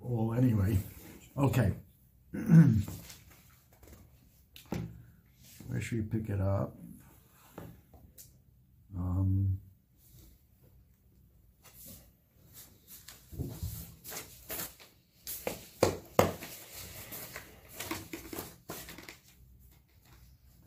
[0.00, 0.78] Well, anyway,
[1.36, 1.72] okay.
[5.68, 6.74] Where should we pick it up?
[8.96, 9.58] Um,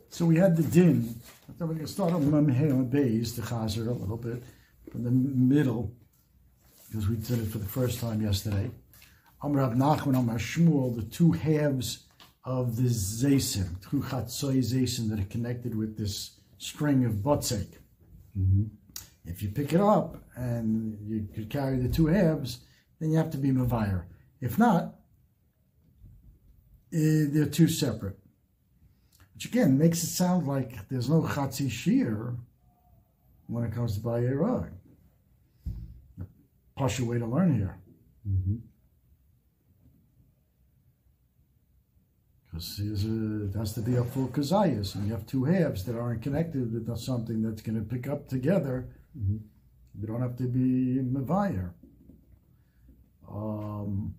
[0.10, 1.22] so we had the din.
[1.58, 4.44] Thought we to start on Mamhe Bays, the Chazer, a little bit,
[4.92, 5.90] from the middle,
[6.86, 8.70] because we did it for the first time yesterday.
[9.42, 12.08] Amr Rab Nachman, Amr Shmuel, the two halves
[12.44, 17.78] of the Zaysim, two Chatzoy Zaysim that are connected with this string of Botzek.
[19.24, 22.66] If you pick it up and you could carry the two halves,
[23.00, 24.04] then you have to be Mavire.
[24.42, 24.96] If not,
[26.92, 28.20] eh, they're two separate.
[29.36, 32.36] Which again makes it sound like there's no Chatzi Shir
[33.48, 34.72] when it comes to Bayerag.
[36.18, 36.26] The
[36.78, 37.78] Pasha way to learn here.
[42.46, 46.22] Because it has to be a full kazayas, and you have two halves that aren't
[46.22, 48.88] connected with something that's going to pick up together.
[49.14, 51.74] You don't have to be mavire.
[53.30, 54.16] Um,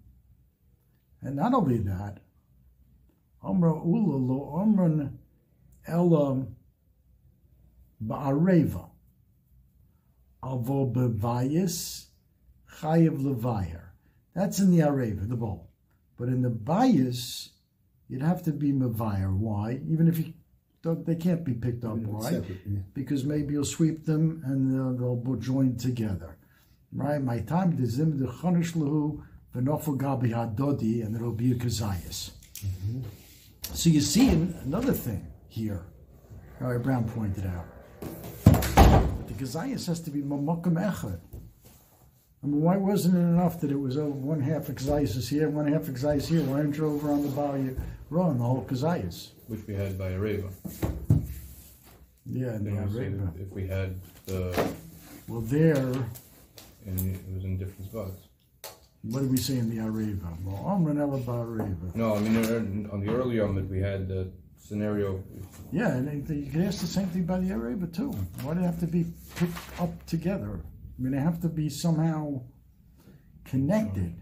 [1.23, 2.19] and not only that,
[3.47, 5.19] Amra ula lo amran
[5.87, 6.57] elam
[8.05, 8.89] ba'areva
[10.43, 12.07] avo bevayis
[12.81, 13.85] chayev levayer.
[14.35, 15.71] That's in the areva, the bowl.
[16.19, 17.51] But in the bias,
[18.09, 19.35] you'd have to be mavire.
[19.35, 19.81] Why?
[19.89, 20.33] Even if you
[20.83, 21.99] don't, they can't be picked up.
[21.99, 22.31] Why?
[22.31, 22.79] Separate, yeah.
[22.95, 26.37] Because maybe you'll sweep them and they'll, they'll bo- join together.
[26.93, 27.23] Right?
[27.23, 29.23] My time the zim the chonish lahu
[29.55, 32.31] v'nofel gabi hadodi and it'll be a kazayas.
[32.65, 33.01] Mm-hmm.
[33.75, 35.85] So you see another thing here.
[36.59, 37.67] Harry Brown pointed out.
[38.45, 41.21] The kazayas has to be mamokum echad.
[42.43, 45.71] I mean, why wasn't it enough that it was over one half kazayas here, one
[45.71, 46.43] half kazayas here?
[46.43, 47.77] Why aren't you over on the Bali
[48.09, 49.31] Run, the whole kazayas?
[49.49, 50.51] which we had by Areva.
[52.25, 53.33] Yeah, and the Arabia.
[53.39, 54.73] if we had the,
[55.29, 58.26] Well, there, and it was in different spots.
[59.11, 60.37] What did we say in the Areva?
[60.45, 61.95] Well, Amran Ela Areva.
[61.95, 65.23] No, I mean, there- on the earlier Yomid, we had the scenario,
[65.73, 68.11] Yeah, and they- you could ask the same thing by the Areva too.
[68.43, 69.07] Why do they have to be
[69.37, 70.61] picked up together?
[70.99, 72.43] I mean, they have to be somehow
[73.45, 74.15] connected.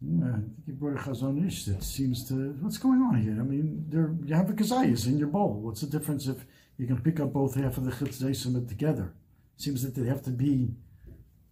[0.00, 2.52] Yeah, I think you brought a Chazon Ish that seems to.
[2.60, 3.38] What's going on here?
[3.40, 5.60] I mean, there you have a kazayas in your bowl.
[5.60, 6.44] What's the difference if
[6.76, 9.14] you can pick up both half of the chitzayim together?
[9.56, 10.74] Seems that they have to be,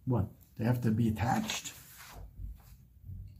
[0.05, 0.27] what?
[0.57, 1.73] They have to be attached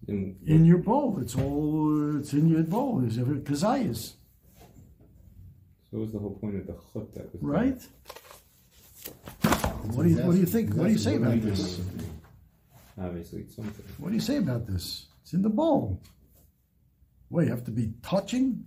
[0.08, 1.20] in, in your bowl.
[1.22, 2.18] It's all.
[2.20, 3.04] It's in your bowl.
[3.06, 4.14] It's a kazayas,
[5.90, 7.82] So what was the whole point of the chut that was right?
[9.94, 10.74] What do you What do you think?
[10.74, 11.80] What do you say about this?
[13.00, 13.86] Obviously, it's something.
[13.98, 15.08] What do you say about this?
[15.22, 16.02] It's in the bowl.
[17.30, 18.66] Well, you have to be touching.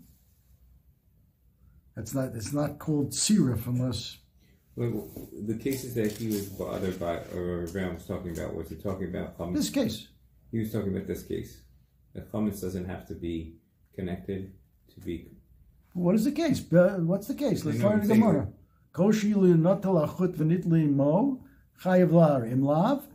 [1.95, 2.35] That's not.
[2.35, 4.19] It's not called sirif unless.
[4.77, 9.09] The cases that he was bothered by, or Brown was talking about, was he talking
[9.15, 9.39] about?
[9.55, 10.09] This case.
[10.51, 11.63] He was talking about this case.
[12.15, 13.57] That chametz doesn't have to be
[13.95, 14.53] connected
[14.95, 15.31] to be.
[15.93, 16.61] What is the case?
[16.71, 17.65] What's the case?
[17.65, 18.49] Let's learn the Gemara.
[18.93, 21.41] Koshi li natal achut v'nitli mo
[21.83, 23.07] chayiv lar im lav.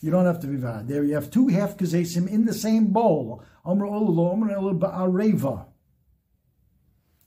[0.00, 0.88] You don't have to be bad.
[0.88, 3.42] There you have two half kazesim in the same bowl.
[3.64, 5.66] Olu elu ba'areva.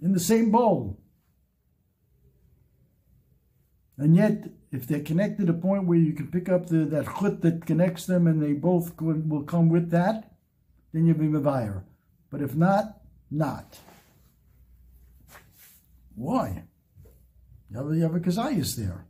[0.01, 0.99] In the same bowl.
[3.97, 7.05] And yet, if they're connected to a point where you can pick up the, that
[7.19, 10.33] chut that connects them and they both will come with that,
[10.93, 11.83] then you'll be mavire.
[12.29, 13.01] But if not,
[13.31, 13.79] not.
[16.15, 16.63] Why?
[17.69, 19.05] You have, you have a kazayas there.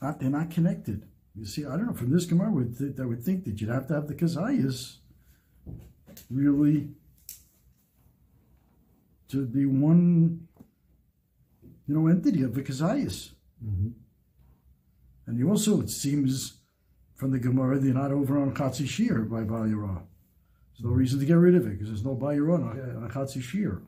[0.00, 1.06] Not, they're not connected.
[1.34, 1.94] You see, I don't know.
[1.94, 4.14] From this Gemara, I would, th- I would think that you'd have to have the
[4.14, 4.96] kazayas
[6.30, 6.88] really
[9.28, 10.48] to be one,
[11.86, 13.30] you know, entity of the kazayas.
[15.26, 16.58] And you also, it seems
[17.14, 20.02] from the Gemara, they're not over on Chatzi Shir by Balira.
[20.80, 22.62] There's no reason to get rid of it because there's no buyer on
[23.04, 23.82] a chatzi shear.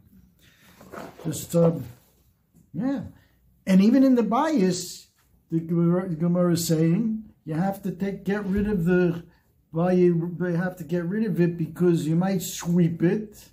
[1.25, 1.85] Just um,
[2.75, 3.05] yeah,
[3.67, 5.09] and even in the bias,
[5.53, 9.23] the Gemara, is saying you have to take get rid of the
[9.75, 13.49] you have to get rid of it because you might sweep it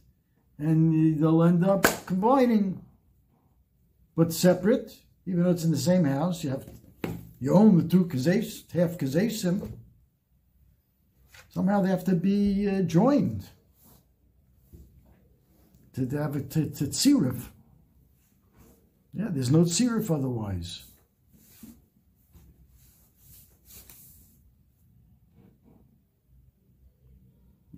[0.58, 2.82] and they'll end up combining,
[4.16, 4.98] but separate.
[5.26, 6.66] Even though it's in the same house, you have
[7.40, 9.70] you own the two kazes, half kazesim.
[11.50, 13.46] Somehow they have to be uh, joined
[15.94, 17.48] to, have to tzirif.
[19.14, 20.89] Yeah, there's no tzirif otherwise.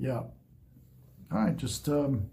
[0.01, 0.23] Yeah.
[1.31, 2.25] All right, just um,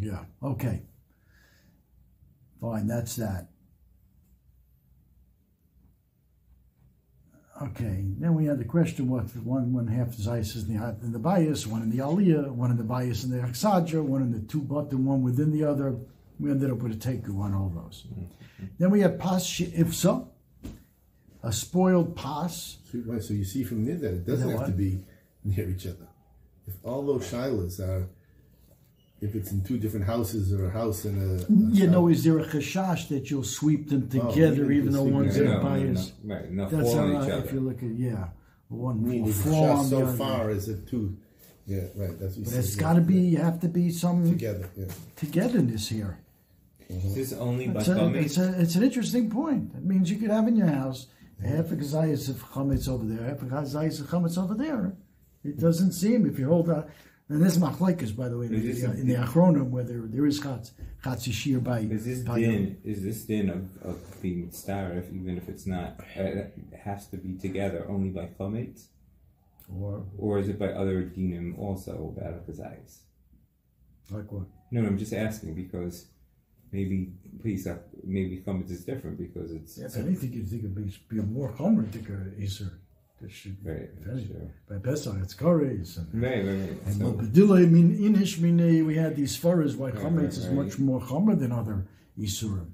[0.00, 0.80] yeah, okay.
[2.58, 3.48] Fine, that's that.
[7.62, 11.12] Okay, then we had the question what one one half is isis in the in
[11.12, 14.32] the bias, one in the aliyah, one in the bias in the aksadja, one in
[14.32, 15.96] the two button, one within the other.
[16.38, 18.06] We ended up with a teku on all those.
[18.08, 18.64] Mm-hmm.
[18.78, 20.26] Then we had pas ifsa,
[21.42, 22.78] a spoiled pas.
[22.90, 25.00] So, right, so you see from there that it doesn't have to be
[25.44, 26.08] near each other.
[26.66, 28.08] If all those shilas are
[29.20, 32.24] if it's in two different houses or a house and a, a you know, is
[32.24, 35.60] there a chashash that you'll sweep them oh, together oh, even though one's in a
[35.60, 36.12] bias?
[36.24, 38.28] Right, not That's how I, if you look at yeah,
[38.68, 41.16] one mean form so far is it two.
[41.66, 42.18] Yeah, right.
[42.18, 43.20] That's what but it's got to be.
[43.20, 44.70] You have to be some together.
[44.76, 44.86] Yeah.
[45.16, 46.18] togetherness here.
[46.90, 47.14] Mm-hmm.
[47.14, 49.70] This only it's a, it's, a, it's an interesting point.
[49.76, 51.06] It means you could have in your house
[51.44, 54.94] half a gazayas of chametz over there, half a gazayas of chametz over there.
[55.42, 56.90] It doesn't seem if you hold out
[57.30, 60.40] and this machlekes, by the way, in the, in the Achronim, where there, there is
[60.40, 60.72] chatz,
[61.04, 61.78] chatzishir by.
[61.78, 62.76] Is this by din?
[62.82, 66.00] Is this din of, of being starif, even if it's not?
[66.16, 66.52] It
[66.82, 68.86] has to be together only by chometz,
[69.72, 72.98] or or is it by other dinim also about kazayis?
[74.10, 74.46] Like what?
[74.72, 76.06] No, no, I'm just asking because
[76.72, 79.78] maybe please uh, maybe chometz is different because it's.
[79.78, 82.72] Yeah, if anything, you think it'd be, be more chomer to go Easter.
[83.20, 84.50] This should right, sure.
[84.66, 86.86] by Pesach it's kares and right, right, right.
[86.86, 90.38] and so, Padilla, I mean inish mine we had these faras why right, chametz right,
[90.38, 91.86] is much more chomer than other
[92.18, 92.70] isurim.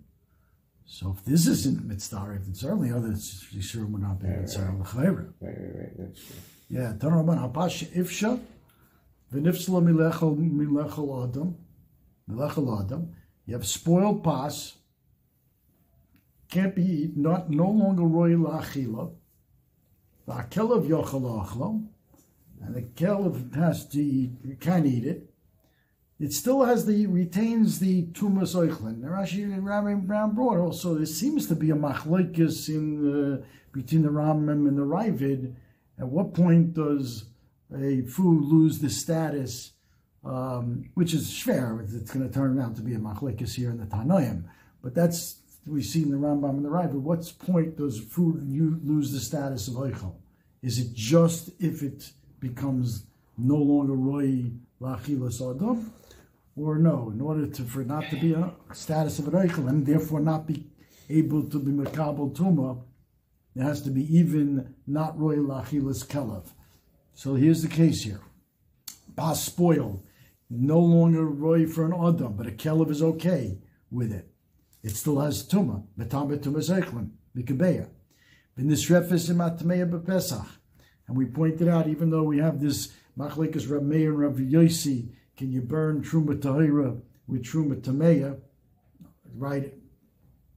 [0.84, 5.16] So if this isn't mitzvah, then certainly other isurim would not be mitzvah right, right,
[5.40, 6.36] right, right, that's true.
[6.68, 8.38] Yeah, Tanaman hapash ifsha
[9.34, 11.56] v'nifsala milechel milechel adam
[12.30, 13.12] milechel adam.
[13.46, 14.74] You have spoiled pas,
[16.50, 19.12] can't be eaten, not no longer royal achila
[20.26, 21.86] the kelev yochel
[22.60, 25.30] and the kelev has to eat, you can eat it.
[26.18, 29.02] It still has the retains the tumas oichlin.
[29.02, 30.94] Rashi Rabbi Brown brought also.
[30.94, 35.54] There seems to be a machlokes in the, between the Rambam and the Ravid.
[35.98, 37.26] At what point does
[37.74, 39.72] a food lose the status,
[40.26, 41.82] um, which is schwer?
[41.82, 44.44] It's going to turn out to be a machlokes here in the Tanoim,
[44.82, 48.44] but that's we see in the Rambam and the Rai, but what point does food
[48.46, 50.14] you lose the status of Eichel?
[50.62, 53.04] Is it just if it becomes
[53.36, 55.92] no longer Roy Lachilas Adam?
[56.56, 59.84] Or no, in order to, for not to be a status of an Eichel and
[59.84, 60.64] therefore not be
[61.10, 62.80] able to be Makabal Tuma,
[63.54, 66.46] it has to be even not Roy Lachilas Kelev.
[67.14, 68.20] So here's the case here.
[69.16, 70.02] Pas spoiled,
[70.48, 73.58] no longer Roy for an Adam, but a Kelev is okay
[73.90, 74.30] with it
[74.86, 75.82] it still has tuma.
[75.98, 77.88] Betam betuma zeichlim mikabeya.
[78.56, 80.46] In this bepesach,
[81.08, 85.10] and we pointed out even though we have this machlekas Rav Meir and Rav Yosi,
[85.36, 88.38] can you burn truma tahira with truma tameya?
[89.34, 89.74] Right,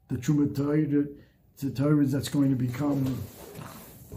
[0.09, 1.07] the truma tahira
[1.57, 3.17] to tahira that's going to become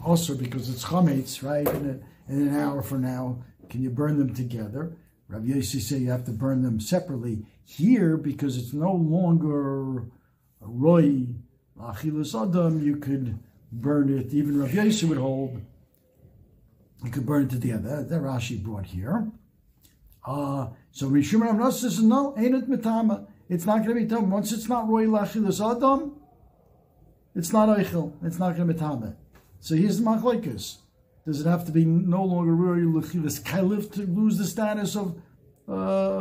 [0.05, 1.67] also because it's chametz, right?
[1.67, 1.88] In,
[2.29, 4.95] a, in an hour from now, can you burn them together?
[5.33, 7.47] Rav Yosi say you have to burn them separately.
[7.65, 10.05] Here, because it's no longer
[10.61, 11.27] roy
[11.81, 13.39] achilus adam, you could
[13.73, 14.35] burn it.
[14.35, 15.62] Even Rav Yosi would hold
[17.05, 18.05] you could burn it together.
[18.05, 19.31] That Rashi brought here.
[20.25, 23.27] Uh, so Rishon Rav says no, ain't it mitama.
[23.49, 24.31] It's not going to be done.
[24.31, 26.17] Once it's not roy lachilus adam,
[27.35, 28.12] it's not eichel.
[28.23, 29.17] It's not going to be tama.
[29.61, 30.79] So here's the machlekes.
[31.25, 35.21] Does it have to be no longer roy lachilus kailif to lose the status of
[35.69, 35.73] uh,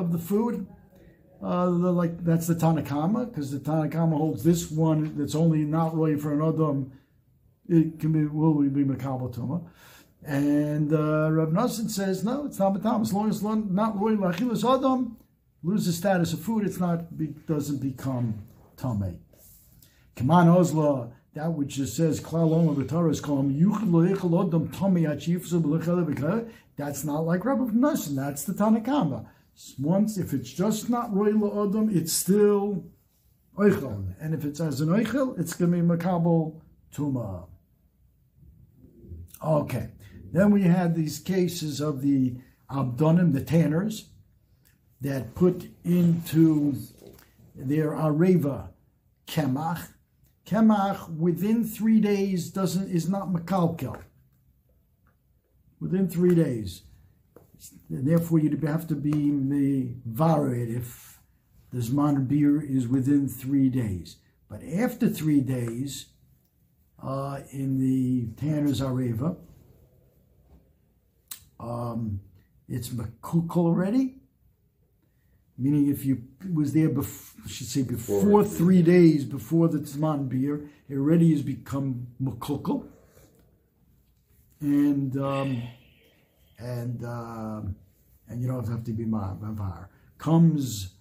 [0.01, 0.67] of the food?
[1.41, 5.95] Uh, the, like that's the Tanakama because the Tanakama holds this one that's only not
[5.97, 6.91] really for an Adam.
[7.67, 9.67] It can be will be Makabal Tuma.
[10.23, 13.01] And uh, Rav Nassim says no, it's not Matam.
[13.01, 15.17] As long as not loy lachilas Adam
[15.63, 18.43] loses status of food, it's not be, doesn't become
[18.77, 19.19] Tame.
[20.15, 27.03] Kaman Ozla that which just says Klalom B'Torah is called Yuchel Odom Tomi Achifzu That's
[27.03, 28.15] not like Rabbi Nassim.
[28.15, 29.25] That's the Tanakama.
[29.79, 32.85] Once, if it's just not Roy Odom, it's still
[33.57, 34.13] Oichel.
[34.19, 36.59] And if it's as an Oichel, it's going to be Makabel
[36.93, 37.47] Tuma.
[39.43, 39.89] Okay.
[40.31, 42.35] Then we had these cases of the
[42.69, 44.09] Abdonim, the tanners,
[45.01, 46.75] that put into
[47.55, 48.69] their Areva
[49.27, 49.87] Kemach,
[50.45, 54.01] Kemach within three days doesn't is not makalkel.
[55.79, 56.83] Within three days.
[57.89, 61.19] and Therefore, you'd have to be the varid if
[61.71, 64.17] the Zman beer is within three days.
[64.49, 66.07] But after three days,
[67.01, 69.37] uh, in the Tanner's Areva,
[71.59, 72.19] um,
[72.67, 74.20] it's makukal already,
[75.57, 79.79] meaning if you was there before, I should say before, before three days before the
[79.79, 82.87] Tzman beer, it already has become makukal.
[84.59, 85.63] And um,
[86.59, 87.61] and uh,
[88.27, 89.87] and you don't have to be mavar.
[90.17, 90.95] Comes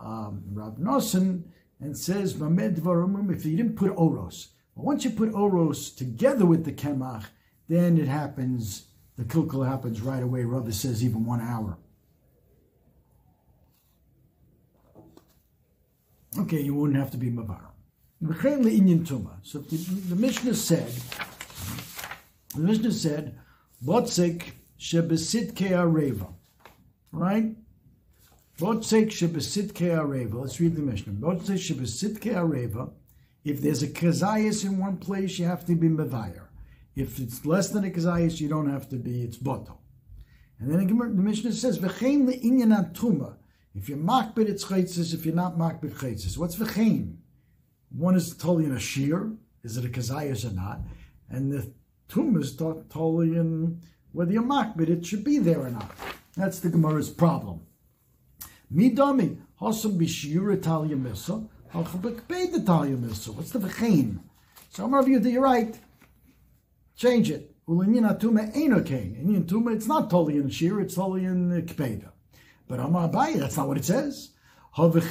[0.00, 1.44] um, Rav Nosson
[1.80, 6.72] and says, if you didn't put oros, but once you put oros together with the
[6.72, 7.26] kemach,
[7.68, 10.44] then it happens, the kilkel happens right away.
[10.44, 11.76] Rav says even one hour.
[16.38, 17.68] Okay, you wouldn't have to be mavar.
[19.42, 19.76] So the,
[20.08, 20.90] the Mishnah said,
[22.54, 23.38] the Mishnah said,
[23.84, 26.32] Botzek shebesitke areva.
[27.10, 27.56] Right?
[28.58, 30.34] Botzek shebesitke areva.
[30.34, 31.14] Let's read the Mishnah.
[31.14, 32.92] Botzek shebesitke areva.
[33.44, 36.46] If there's a kazayas in one place, you have to be mavayar.
[36.94, 39.78] If it's less than a kazayas, you don't have to be, it's boto.
[40.60, 43.34] And then the Mishnah says, V'chein le'inyan.
[43.74, 45.14] If you're makbid, it's chaitzis.
[45.14, 46.36] If you're not makbid, chaitzis.
[46.36, 47.16] What's v'chein?
[47.90, 49.32] One is totally in a shear.
[49.64, 50.80] Is it a kazayas or not?
[51.30, 51.72] And the
[52.08, 53.80] tum is totally in
[54.12, 55.90] whether you're makbid, it should be there or not.
[56.36, 57.60] That's the Gemara's problem.
[58.72, 63.34] Midami, hasam b'shiur Italia misa, halchabekbeid Italia misa.
[63.34, 64.18] What's the v'chein?
[64.70, 65.78] So I'm of you that you're right.
[66.96, 67.54] Change it.
[67.66, 69.16] Ulinyin atuma ain't okay.
[69.18, 72.11] In tuma, it's not totally in shear, it's totally in kpeda.
[72.72, 74.30] But I'm Abaye, that's not what it says.
[74.74, 75.04] He doesn't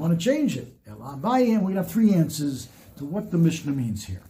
[0.00, 0.76] want to change it.
[0.86, 2.68] And we have three answers
[2.98, 4.22] to what the Mishnah means here.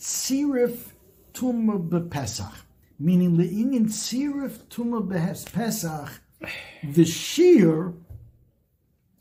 [0.00, 0.78] sirif
[1.32, 2.54] tumah bepesach,
[2.98, 6.20] meaning le'inyan sirif pesach,
[6.82, 7.94] the shear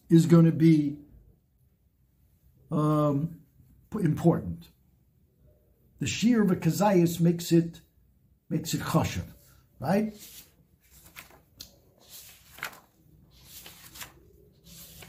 [0.10, 0.98] is going to be
[2.72, 3.36] um,
[4.00, 4.71] important.
[6.02, 7.80] The shear of a kazayas makes it
[8.50, 9.28] makes it chashav,
[9.80, 10.12] right?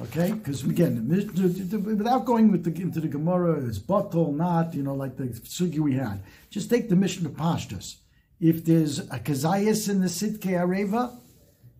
[0.03, 4.95] Okay, because again, without going with the, into the Gemara, it's bottle, not you know
[4.95, 6.23] like the sugi we had.
[6.51, 7.97] Just take the Mishnah Pashtus.
[8.39, 11.19] If there's a kazayas in the sitke areva,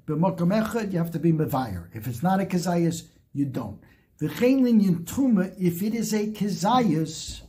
[0.07, 1.89] b'mokom you have to be mevayer.
[1.93, 3.79] If it's not a kazayas, you don't.
[4.23, 7.43] The Chaylin Tuma, if it is a Kezias,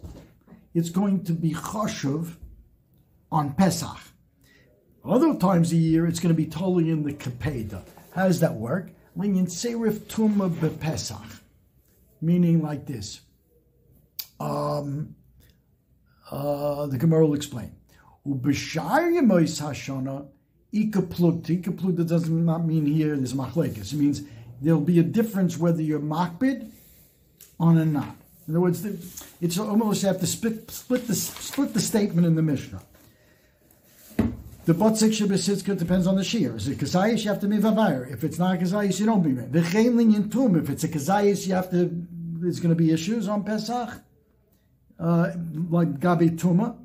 [0.74, 2.36] it's going to be Choshev
[3.32, 3.98] on Pesach.
[5.06, 7.84] Other times a year, it's going to be totally in the Kapeda.
[8.16, 8.92] How does that work?
[9.18, 11.18] Linyan Serif Tuma Pesach,
[12.22, 13.22] meaning like this.
[14.40, 15.16] Um,
[16.32, 17.76] uh, the Gemara will explain.
[18.26, 20.28] Ubishar Yemois Hashana,
[22.08, 23.94] does not mean here, there's machlekes.
[23.94, 24.24] It means
[24.62, 26.72] there'll be a difference whether you're makbid
[27.60, 28.16] on or not.
[28.48, 28.86] In other words,
[29.40, 32.82] it's almost you have to split, split, the, split the statement in the Mishnah.
[34.66, 36.56] The botzik shabasitzka depends on the shear.
[36.56, 38.12] Is it kazayis, you have to be vavayir.
[38.12, 40.56] If it's not kazayis, you don't be The V'chein tum.
[40.58, 41.90] If it's a kazayis, you have to.
[42.40, 44.02] There's going to be issues on Pesach,
[45.00, 45.32] uh,
[45.70, 46.78] like gabi tuma,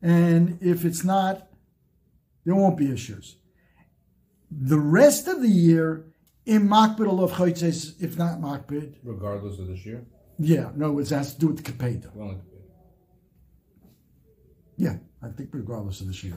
[0.00, 1.48] and if it's not,
[2.44, 3.36] there won't be issues.
[4.50, 6.06] The rest of the year,
[6.46, 8.96] in makbid of chaytzes, if not makbid.
[9.02, 10.04] Regardless of the shear?
[10.38, 12.38] Yeah, no, it has to do with the kapeda.
[14.76, 16.34] Yeah, I think regardless of the shear.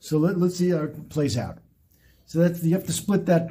[0.00, 1.58] So let, us see how it plays out.
[2.26, 3.50] So that's you have to split that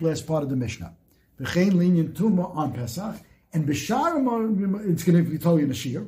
[0.00, 0.94] last part of the Mishnah.
[1.40, 3.16] V'chein linyan tuma on Pesach,
[3.52, 6.06] and b'shar it's going to be totally in the shear.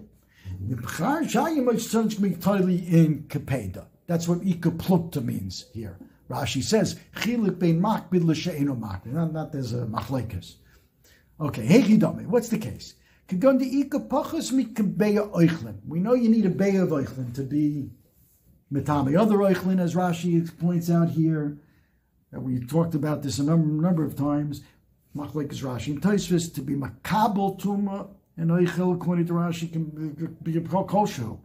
[0.64, 3.86] B'char shayim it's going to be totally in kapeda.
[4.06, 5.98] That's what ikaplukta means here.
[6.28, 9.06] Rashi says, Chilik bein makbid l'she'enu makbid.
[9.06, 10.54] Not, not there's a machlekas.
[11.40, 12.26] Okay, hechidame.
[12.26, 12.96] What's the case?
[13.30, 13.52] We know
[16.14, 17.90] you need a beya of eichlin to be
[18.70, 19.18] mitame.
[19.18, 21.56] Other eichlin, as Rashi points out here,
[22.30, 24.60] that we talked about this a number, number of times,
[25.16, 30.36] Machlek is Rashi and Tosfos, to be Makabal Tuma and Eichel, according to Rashi, can
[30.42, 31.38] be a kosher.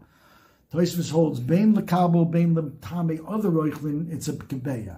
[0.74, 4.98] Tosfos holds Bain Lakabal, Bain Latame, other Eichlin, it's a Kebeya.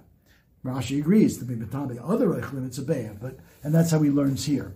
[0.66, 4.10] Rashi agrees to be Matame, other Eichlin, it's a Beya, but and that's how he
[4.10, 4.76] learns here.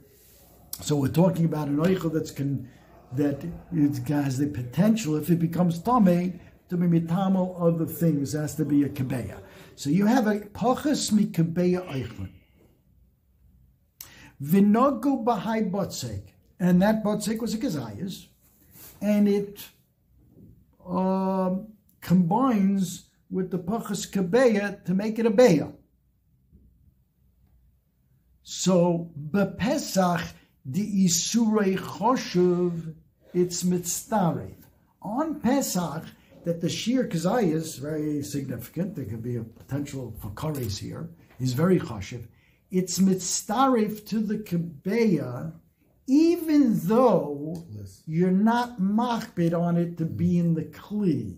[0.82, 2.68] So we're talking about an Eichel that's can,
[3.14, 8.56] that it has the potential, if it becomes Tame, to be mitamel other things, has
[8.56, 9.42] to be a Kebeya.
[9.76, 12.30] So you have a Pachas Mikebeya Eichlin.
[14.42, 16.24] Vinogu Bahai Botzek,
[16.60, 18.26] and that Botzek was a Kazayas,
[19.02, 19.64] and it
[20.88, 21.68] um,
[22.02, 25.74] combines with the Pachas Kebeya to make it a Beya.
[28.44, 30.34] So, Bepesach,
[30.66, 32.94] the Isurei Choshev,
[33.34, 34.56] it's mitztarev.
[35.02, 36.06] On Pesach,
[36.44, 38.96] that the sheer kazayas is very significant.
[38.96, 41.10] There can be a potential for kares here.
[41.40, 42.28] Is very chashiv.
[42.70, 45.54] It's mitztarev to the kebeya,
[46.08, 47.66] even though
[48.06, 51.38] you're not machbid on it to be in the kli.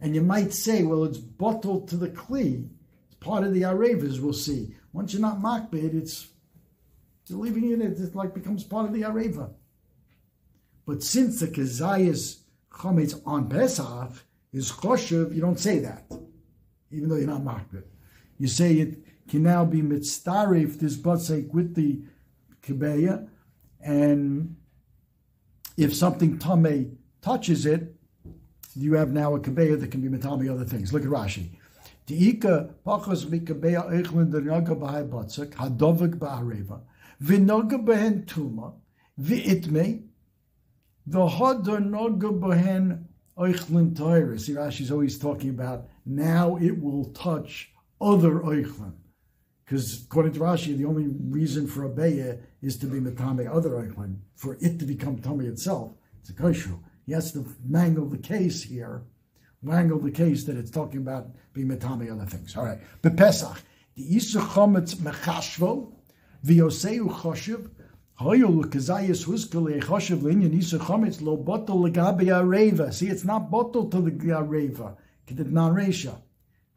[0.00, 2.68] And you might say, well, it's bottled to the kli.
[3.06, 4.20] It's part of the arevas.
[4.20, 4.76] We'll see.
[4.92, 6.28] Once you're not machbid, it's
[7.28, 7.80] you're leaving it.
[7.80, 9.50] It like becomes part of the areva.
[10.86, 14.12] But since the kazayas chametz on Pesach
[14.52, 16.04] is kosher, you don't say that,
[16.90, 17.82] even though you're not makbid.
[18.38, 22.02] You say it can now be mitzdarif this batzek with the
[22.62, 23.28] kibeya,
[23.80, 24.56] and
[25.76, 27.94] if something tame touches it,
[28.76, 30.92] you have now a kibeya that can be mitami other things.
[30.92, 31.48] Look at Rashi.
[32.06, 36.80] Diika pachos mikabeya eichlin dernaga b'hai batzek hadovik ba'areva
[37.22, 38.74] v'noga behen tuma
[39.20, 40.06] v'itme
[41.06, 43.04] the hodar noga bohen
[43.38, 44.42] oichlin toiris.
[44.42, 47.70] See, Rashi's always talking about now it will touch
[48.00, 48.94] other oichlin.
[49.64, 53.70] Because according to Rashi, the only reason for a beya is to be metame other
[53.70, 54.18] oichlin.
[54.36, 56.74] For it to become tummy itself, it's a kosher.
[57.04, 59.02] He has to mangle the case here,
[59.62, 62.56] mangle the case that it's talking about being metame other things.
[62.56, 62.78] All right.
[63.02, 63.58] Bepesach,
[63.94, 65.92] the isu chometz mechashvo,
[66.44, 67.70] v'yoseu choshev,
[68.18, 68.26] See,
[73.08, 74.96] it's not bottle to the areva.
[75.26, 76.16] Kedid non resha.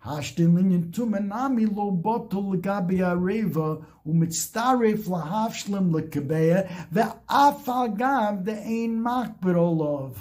[0.05, 10.15] Hashtin linyan tu menami lo bottle legabi areva umitztaref lahafshlem lekebeya ve'afagav the ein makbirolov.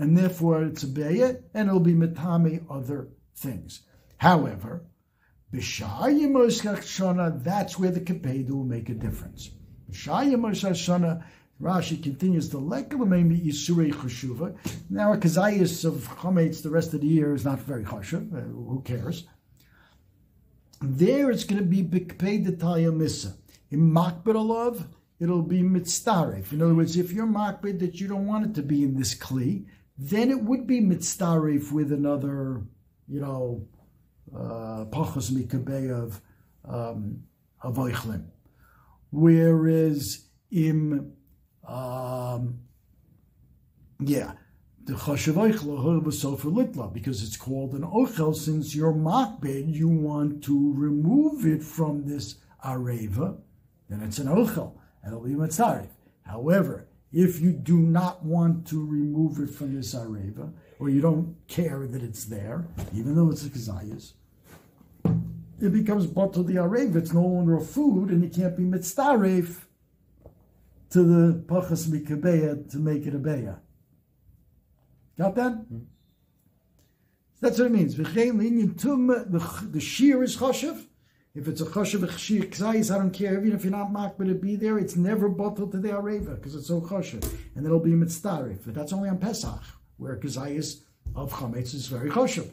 [0.00, 3.06] And therefore it's a beya and it'll be metame other
[3.36, 3.82] things.
[4.16, 4.82] However,
[5.52, 5.64] that's
[7.78, 9.50] where the kepedu will make a difference.
[11.60, 14.56] Rashi continues to lekelamemi isurei cheshuva.
[14.88, 18.32] Now a kazayis of chametz the rest of the year is not very chashuv.
[18.32, 19.26] Uh, who cares?
[20.80, 23.34] There it's going to be bikpei detaya misa.
[23.70, 24.86] In makbid
[25.20, 26.52] it'll be mitzdaref.
[26.52, 29.14] In other words, if you're makbid that you don't want it to be in this
[29.14, 29.66] kli,
[29.98, 32.62] then it would be mitzdaref with another,
[33.06, 33.68] you know,
[34.34, 36.20] uh, pachos mikabei of
[36.64, 37.22] um,
[39.10, 41.12] whereas in
[41.66, 42.60] um,
[44.00, 44.32] yeah,
[44.84, 48.34] the chashav sofer litla because it's called an ochel.
[48.34, 53.38] Since you're makbed, you want to remove it from this areva,
[53.88, 55.88] then it's an ochel, and it'll be mitzarif.
[56.22, 61.36] However, if you do not want to remove it from this areva, or you don't
[61.46, 64.14] care that it's there, even though it's a kazayas,
[65.60, 66.96] it becomes bottle the arev.
[66.96, 69.62] It's no longer a food, and it can't be mitzdaref
[70.90, 73.58] to the pachas mikabeya to make it a beya.
[75.18, 75.52] Got that?
[75.52, 75.78] Mm-hmm.
[77.40, 77.96] That's what it means.
[77.96, 80.86] The, shear is choshev.
[81.34, 83.38] If it's a choshev a shear kzayis, I don't care.
[83.38, 86.34] Even if you're not marked, but it be there, it's never bottled to the areva
[86.36, 88.64] because it's so choshev, and it'll be mitzdaref.
[88.64, 89.62] But that's only on Pesach,
[89.96, 90.82] where kzayis
[91.14, 92.50] of chametz is very choshev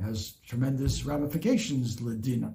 [0.00, 2.54] has tremendous ramifications, Ladina.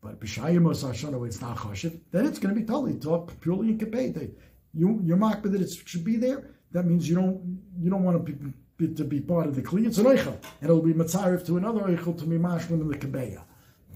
[0.00, 3.78] But B'shayim Hashana, it's not Choshev, then it's going to be totally talk purely in
[3.78, 4.30] Kapei.
[4.74, 6.50] You you're marked that it should be there.
[6.72, 9.86] That means you don't you don't want to be, to be part of the Kli.
[9.86, 12.96] It's an Eichel, and it'll be Matzarif to another Eichel to be Mashlim in the
[12.96, 13.42] Kabeya.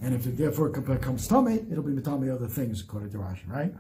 [0.01, 3.75] And if it therefore becomes Tame, it'll be Matame other things according to Rashi, right?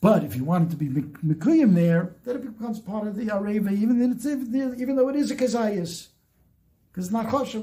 [0.00, 3.26] But if you want it to be Mikuyim there, then it becomes part of the
[3.26, 6.08] Areva, even, even though it is a Kazayas
[6.92, 7.62] because it's not kosher.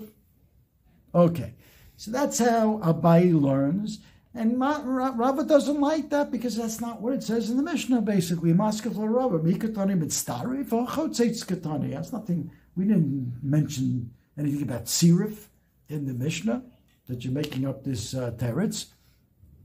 [1.14, 1.54] Okay,
[1.98, 4.00] so that's how Abai learns.
[4.34, 8.54] And Rava doesn't like that because that's not what it says in the Mishnah, basically.
[8.54, 11.92] Maskef Rava, Mikatani Vachotzeitz Katani.
[11.92, 15.48] That's nothing, we didn't mention anything about Sirif
[15.90, 16.64] in the Mishnah.
[17.08, 18.86] that you're making up this uh, teretz.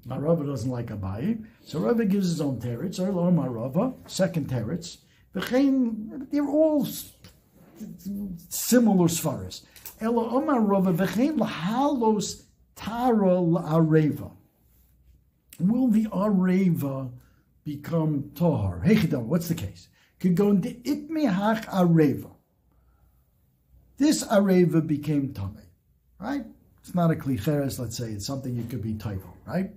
[0.06, 2.98] Rava doesn't like Abaye, so Rava gives his own teretz.
[2.98, 4.98] Or Rava, second teretz.
[5.34, 6.86] They're all
[8.48, 9.62] similar svaras.
[10.00, 14.32] Elo Omar Rava v'chein lahalos tara la'areva.
[15.60, 17.10] Will the areva
[17.64, 18.84] become tohar?
[18.84, 19.88] Hechidam, what's the case?
[20.18, 22.30] Could go into itmehach areva.
[23.96, 25.62] This areva became tame,
[26.18, 26.44] right?
[26.80, 29.70] It's not a klicheres, let's say it's something you could be typo, right?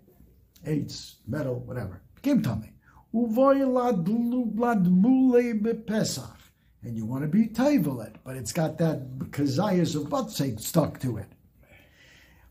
[0.66, 2.02] AIDS, metal, whatever.
[2.16, 2.74] Became tame.
[3.14, 6.37] Uvoy ladbule bepesach.
[6.88, 11.18] And you want to be taivel but it's got that kazayas of batsek stuck to
[11.18, 11.28] it.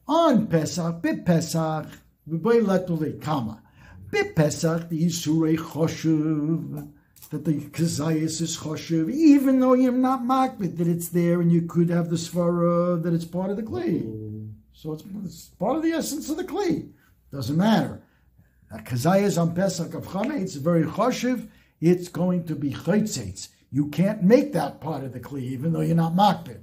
[0.06, 3.62] On Pesach, v'boy latule kama.
[4.10, 6.92] Bepesach, the Yisurei choshuv,
[7.30, 11.62] that the kazayas is choshev, even though you're not makbid, that it's there and you
[11.62, 14.52] could have the svara that it's part of the kli.
[14.74, 16.90] So it's, it's, part of the essence of the kli.
[17.32, 18.02] Doesn't matter.
[18.70, 21.48] Kazayas on Pesach of Chametz it's very choshev.
[21.80, 23.48] It's going to be chaytzetz.
[23.70, 26.60] You can't make that part of the kli, even though you're not makbid.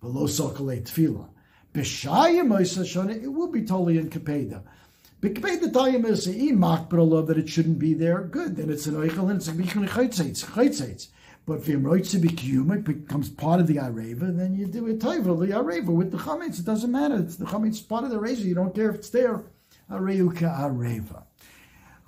[0.00, 1.28] Below sokalei tefillah.
[1.74, 4.62] B'shayim it will be totally in kapeda.
[5.20, 8.22] B'kaped the time is in makbid that it shouldn't be there.
[8.22, 11.08] Good, then it's an oichel and it's a bichon chaytzetz.
[11.46, 15.86] But if it becomes part of the Areva, then you do a Taiva, the Areva,
[15.86, 16.58] with the Chametz.
[16.58, 17.18] It doesn't matter.
[17.18, 18.42] It's the Chametz part of the Reza.
[18.42, 19.44] You don't care if it's there.
[19.88, 21.22] Areuka Areva.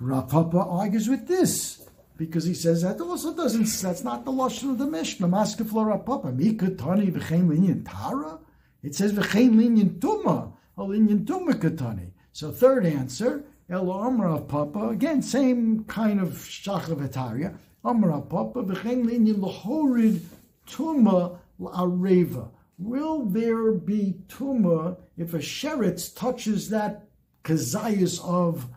[0.01, 1.88] Rav Papa argues with this
[2.19, 5.25] because he says that also doesn't, that's not the Lashon of the Mishnah.
[5.25, 6.33] Maskeflo Rav Papa.
[6.33, 8.39] Mika Tani V'chein Linyan Tara?
[8.83, 10.51] It says V'chein Linyan Tuma.
[10.77, 12.11] A Linyan Tuma Katani.
[12.33, 14.89] So third answer, El Amra Papa.
[14.89, 17.57] Again, same kind of Shachavataria.
[17.85, 20.19] Amra Papa B'chein Linyan Lahorid
[20.67, 22.49] Tuma Areva.
[22.77, 27.07] Will there be tuma if a sheretz touches that
[27.45, 28.67] kazayas of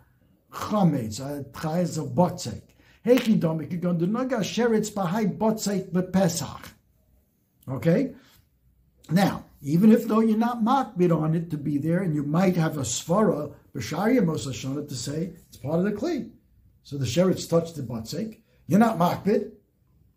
[0.52, 2.62] chametz, uh, a kazayas of botzek?
[3.04, 3.40] Could
[3.80, 6.68] go to naga sheretz behind botzek bepesach.
[7.68, 8.14] Okay?
[9.10, 12.56] Now, even if though you're not makbid on it to be there, and you might
[12.56, 16.30] have a svara, b'sharya mosashana to say it's part of the kli.
[16.84, 18.38] So the sheretz touched the botzek.
[18.66, 19.52] You're not makbid,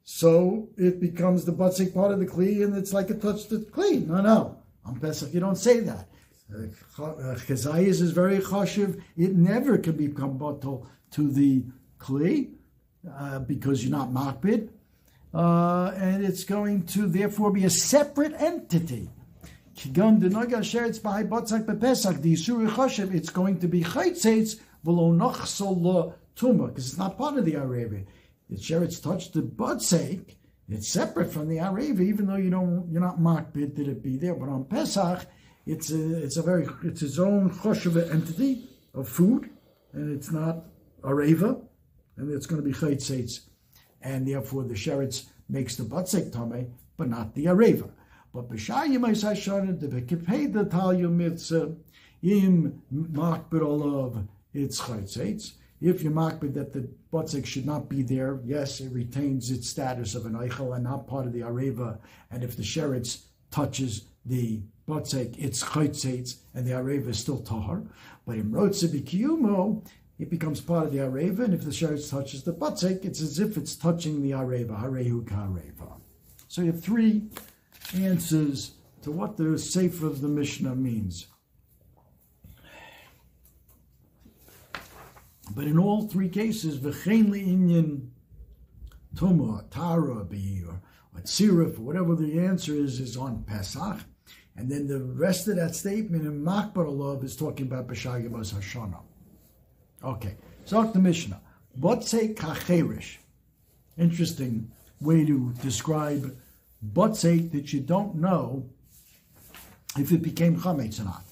[0.04, 3.58] so it becomes the batsik part of the kli, and it's like it touched the
[3.58, 4.06] kli.
[4.06, 4.58] No, no.
[4.86, 6.08] On Pesach, you don't say that.
[6.54, 6.68] Uh,
[7.00, 9.02] Chazayas is very chashiv.
[9.18, 11.66] It never can become bottle to the
[11.98, 12.52] kli
[13.18, 14.70] uh, because you're not makbid,
[15.34, 19.10] uh, and it's going to therefore be a separate entity.
[19.76, 20.30] It's going to
[23.68, 28.08] be chaytzetz v'lo nachsol tuma because it's not part of the Arabian.
[28.50, 29.82] The sheretz touched the bud.
[30.68, 34.18] It's separate from the Areva, even though you don't, you're not makbid that it be
[34.18, 34.34] there.
[34.34, 35.28] But on Pesach,
[35.66, 39.50] it's a, it's a very, it's its own choshev entity of food,
[39.94, 40.66] and it's not
[41.04, 41.62] Areva,
[42.18, 43.42] and it's going to be chaytzetz,
[44.02, 47.90] and therefore the sheretz makes the batzek tame, but not the Areva.
[48.34, 51.76] But b'shayim ha'isashana the bekipei the talyu mitzvah
[52.22, 55.54] im makbid olav it's chaytzetz.
[55.82, 60.16] If you're makbid that the butzik should not be there, yes, it retains its status
[60.16, 62.00] of an eichel and not part of the areva.
[62.32, 67.84] And if the sheretz touches the butzik, it's chaytzetz, and the areva is still tahar.
[68.26, 69.86] But in rotze bikiyumo,
[70.18, 73.40] it becomes part of the areva, and if the sheretz touches the butzik, it's as
[73.40, 76.00] if it's touching the areva, harehu areva.
[76.48, 77.24] So you have three
[77.94, 81.28] answers to what the sefer of the Mishnah means.
[85.54, 88.08] But in all three cases, v'chein inyan
[89.16, 90.82] tuma, tara, be or,
[91.22, 94.00] tzirif, whatever the answer is, is on Pesach.
[94.56, 99.02] And then the rest of that statement in Allah is talking about B'shagibas Hashanah.
[100.06, 101.42] Okay, so the Mishnah.
[101.80, 103.18] Botse kacherish.
[103.98, 106.38] Interesting way to describe
[106.94, 108.70] botse that you don't know
[109.98, 111.24] if it became chametz or not.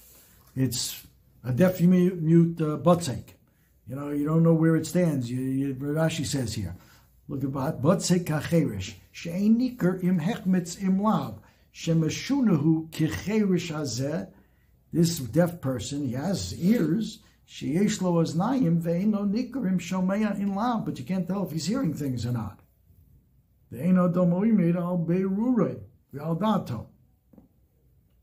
[0.55, 1.05] It's
[1.43, 3.23] a deaf mute uh, botzek.
[3.87, 5.29] You know, you don't know where it stands.
[5.29, 6.75] You, you, Rashi says here,
[7.27, 11.43] look about Batsek Kacherish, Shein Niker im Hechmetz im Lab,
[11.75, 14.29] Shemashunahu Kicherish Hazeh.
[14.93, 17.19] This deaf person, he has ears.
[17.53, 21.93] Sheyesh lo aznayim ve'eno nikarim shomeya in lab, but you can't tell if he's hearing
[21.93, 22.61] things or not.
[23.71, 25.79] Ve'eno domoimed al beirure
[26.11, 26.87] ve'al dato.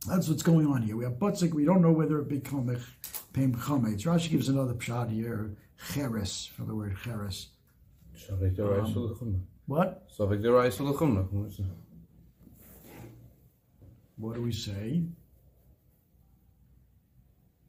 [0.08, 0.96] That's what's going on here.
[0.96, 2.76] We have Butzik, we don't know whether it become
[3.32, 4.02] Pem Chametz.
[4.02, 5.54] Rashi gives another shot here,
[5.92, 7.50] Cheres, for the word Cheres.
[8.30, 10.08] Um, what?
[14.16, 15.02] What do we say?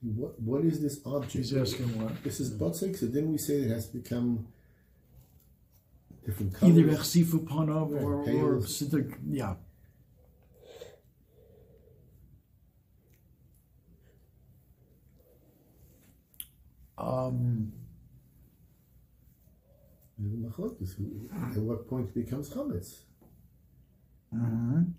[0.02, 1.34] What what is this object?
[1.34, 2.24] He's asking what?
[2.24, 2.98] This is butzik.
[2.98, 4.48] So didn't we say it has to become
[6.26, 6.78] different colors?
[6.78, 9.56] Either Echsifu Right, or, or Siddiq, yeah.
[16.98, 17.72] Um,
[20.18, 20.94] There's a machlokes.
[20.96, 23.02] Who- At what point it becomes chametz?
[24.34, 24.94] mhm.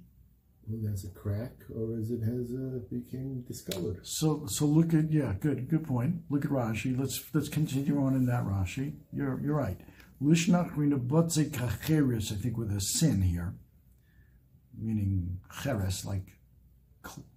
[0.88, 4.06] Has a crack, or as it has uh, became discolored.
[4.06, 6.22] So so look at yeah, good good point.
[6.30, 6.98] Look at Rashi.
[6.98, 8.94] Let's let's continue on in that Rashi.
[9.12, 9.78] You're you're right.
[10.22, 10.72] Lishnach
[12.32, 13.54] I think with a sin here,
[14.78, 16.38] meaning cheres like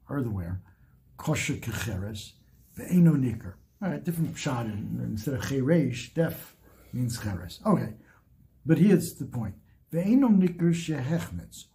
[0.09, 0.61] earthenware.
[1.17, 2.33] Kosher kacheres,
[2.77, 3.57] ve'eno nicker.
[3.81, 4.67] All right, different shot.
[4.67, 6.55] Instead of cheresh, def
[6.93, 7.59] means cheres.
[7.65, 7.95] Okay,
[8.65, 9.55] but here's the point.
[9.91, 11.65] Ve'eno nicker shehechmetz.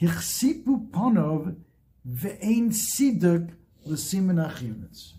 [0.00, 1.56] Hichsipu panov
[2.06, 3.50] ve'ein siduk
[3.84, 5.14] l'simen achimitz.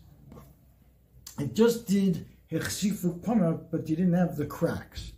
[1.39, 5.13] It just did hichsifu panov, but you didn't have the cracks.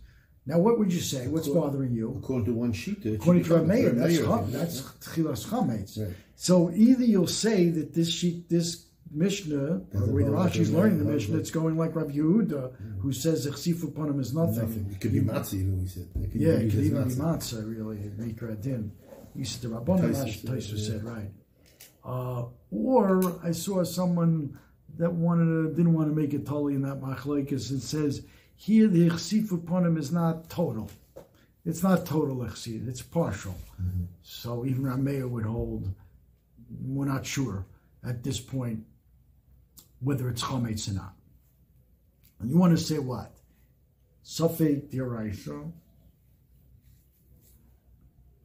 [0.46, 1.28] Now, what would you say?
[1.28, 2.16] What's bothering you?
[2.18, 5.98] According to one sheet, According to Rameir, that's Rameir, that's tchilas chametz.
[5.98, 6.16] Right.
[6.34, 10.70] So either you'll say that this sheet, this Mishnah, or Doesn't where go like Rashi's
[10.70, 14.60] learning the Mishnah, it's going like Rav Yehuda, who says hichsifu panov is nothing.
[14.60, 14.90] Nothing.
[14.92, 16.08] It could be matzah, even we said.
[16.14, 17.18] It Yeah, be it could even be matzah.
[17.18, 18.92] matzah, really, Mikra Din.
[19.36, 20.86] He said the Tosfos Rashi yeah.
[20.86, 21.30] said, right.
[22.04, 24.58] Uh, or I saw someone
[24.96, 27.70] that wanted to, didn't want to make it totally in that machlekes.
[27.70, 28.22] It says
[28.56, 30.90] here the chsif upon is not total.
[31.64, 33.54] It's not total chsif, it's partial.
[34.22, 35.92] So even Rameir would hold,
[36.82, 37.66] we're not sure
[38.04, 38.84] at this point
[40.00, 41.14] whether it's chametz or not.
[42.40, 43.32] And you want to say what?
[44.24, 45.72] Safek diraisa.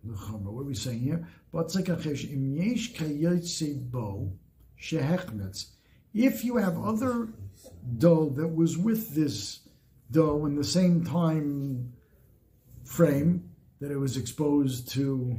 [0.04, 1.28] What are we saying here?
[6.14, 7.30] If you have other
[7.98, 9.60] dough that was with this
[10.12, 11.94] dough in the same time
[12.84, 15.38] frame that it was exposed to,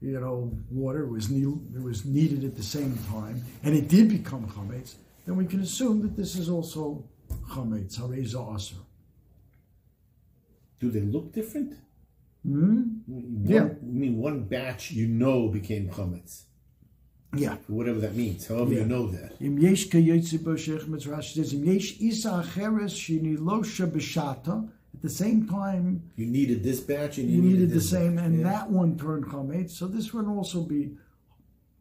[0.00, 3.88] you know, water, it was ne- it was needed at the same time, and it
[3.88, 7.04] did become chametz, then we can assume that this is also
[7.50, 8.76] chametz, hareza aser.
[10.80, 11.74] Do they look different?
[12.42, 12.82] Hmm?
[13.06, 13.64] One, yeah.
[13.64, 16.44] I mean, one batch you know became chametz.
[17.36, 17.56] Yeah.
[17.66, 18.80] Whatever that means, however yeah.
[18.80, 19.40] you know that.
[19.40, 22.94] Im yesh mitzrash says, im yesh isa acheres
[24.94, 26.02] at the same time...
[26.16, 28.24] You needed this batch and you, you needed, needed the same, batch.
[28.26, 28.50] and yeah.
[28.50, 30.96] that one turned chametz, so this one also be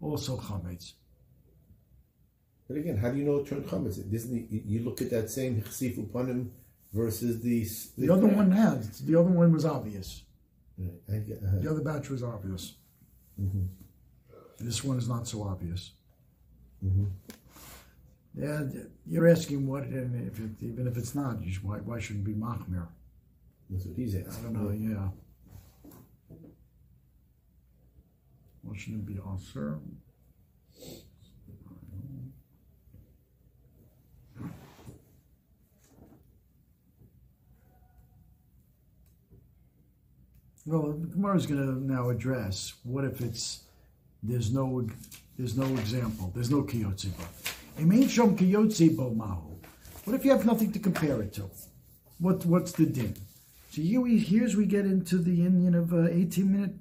[0.01, 0.93] also chametz.
[2.67, 3.97] But again, how do you know it turned chametz?
[3.99, 6.49] It, you- you look at that same chsif upanim
[6.93, 10.23] versus the The other one had, the other one was obvious.
[10.77, 12.75] Right, get- uh, The other batch was obvious.
[14.59, 15.91] This one is not so obvious.
[18.35, 18.63] Yeah,
[19.05, 22.27] you're asking what, and if it, even if it's not, you should, why, why shouldn't
[22.27, 22.87] it be machmir?
[23.69, 24.33] That's what he's asking.
[24.33, 25.09] I don't know, yeah.
[28.63, 29.79] Why shouldn't it be also?
[40.65, 43.63] Well, the Gemara is going to now address what if it's
[44.21, 44.87] there's no
[45.37, 47.25] there's no example, there's no kiyotzibo.
[47.77, 49.57] Imein shom kiyotzibo mahu.
[50.05, 51.49] What if you have nothing to compare it to?
[52.17, 53.13] What what's the din?
[53.71, 56.75] So here we here's we get into the Indian of uh, 18 minute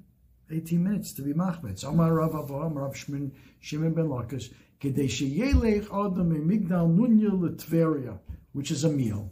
[0.49, 1.83] 18 minutes to be machmetz.
[1.83, 8.17] Amar Rav Avraham Rav Shimon Shimon ben Lakish kedei sheyelech adam migdal nunya l'tveria,
[8.53, 9.29] which is a meal.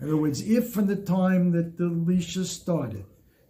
[0.00, 3.04] In other words, if from the time that the leashes started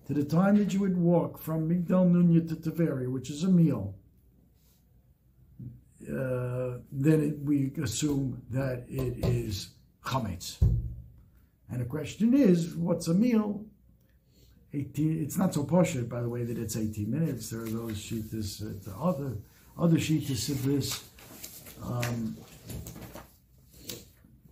[0.07, 3.49] to the time that you would walk from Migdal Nunya to Tveria, which is a
[3.49, 3.95] meal,
[6.03, 9.71] uh, then it, we assume that it is
[10.05, 10.61] chametz.
[11.71, 13.65] And the question is, what's a meal?
[14.75, 17.51] 18, it's not so poshut, by the way, that it's 18 minutes.
[17.51, 19.39] There are those sheetas, uh, the other
[19.77, 21.05] other sheetas of this,
[21.83, 22.37] um,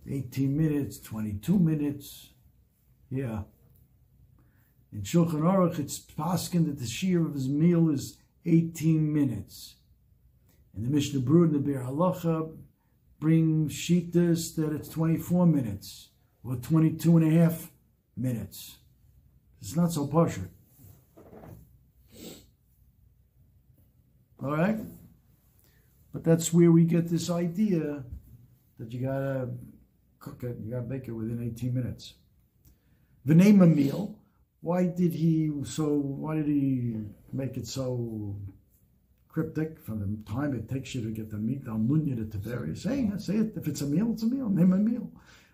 [0.09, 2.29] 18 minutes, 22 minutes.
[3.09, 3.43] Yeah.
[4.93, 9.75] In Shulchan Aruch, it's paskin that the shear of his meal is 18 minutes.
[10.75, 12.55] And the Mishnah Brura and the Bir Halacha
[13.19, 16.09] bring shitas that it's 24 minutes
[16.43, 17.71] or 22 and a half
[18.15, 18.77] minutes.
[19.61, 20.43] It's not so partial.
[24.43, 24.77] All right?
[26.11, 28.03] But that's where we get this idea
[28.77, 29.49] that you gotta
[30.19, 32.13] cook it, you gotta bake it within 18 minutes.
[33.25, 34.19] The name a meal,
[34.63, 35.85] why did he so
[36.23, 36.95] why did he
[37.33, 38.35] make it so
[39.27, 42.83] cryptic from the time it takes you to get the meat on Munya to Tiberias.
[42.83, 43.53] Say, say it.
[43.57, 44.47] If it's a meal, it's a meal.
[44.47, 45.09] Name a meal.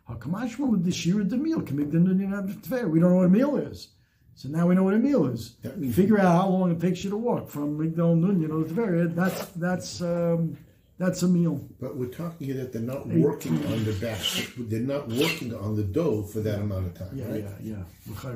[0.09, 2.89] Hakamashma with the shira the meal can make the Tiberias.
[2.89, 3.87] We don't know what a meal is.
[4.35, 5.55] So now we know what a meal is.
[5.63, 9.15] That Figure out how long it takes you to walk from Migdal Nunya to Tiberias.
[9.15, 10.57] That's that's um,
[10.97, 11.65] that's a meal.
[11.79, 14.19] But we're talking here that they're not working on the back.
[14.57, 17.45] They're not working on the dough for that amount of time, Yeah, right?
[17.61, 17.75] yeah,
[18.11, 18.33] yeah.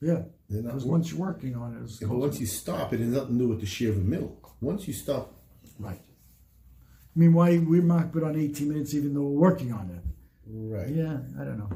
[0.00, 0.22] Yeah.
[0.50, 3.44] Because once you're working on it, Yeah, but once you stop, it has nothing to
[3.44, 4.36] do with the shear of the mill.
[4.60, 5.32] Once you stop,
[5.78, 6.00] right.
[7.14, 10.04] I mean, why we might put on 18 minutes even though we're working on it?
[10.46, 10.88] right?
[10.88, 11.70] Yeah, I don't know.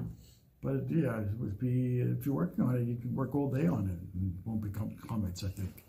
[0.63, 3.67] But yeah, it would be if you're working on it, you can work all day
[3.67, 4.01] on it.
[4.15, 5.85] and It won't become chametz, I think.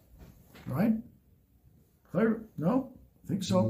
[0.68, 0.94] Right?
[2.12, 2.42] Clear?
[2.58, 2.92] No?
[3.24, 3.62] I think so.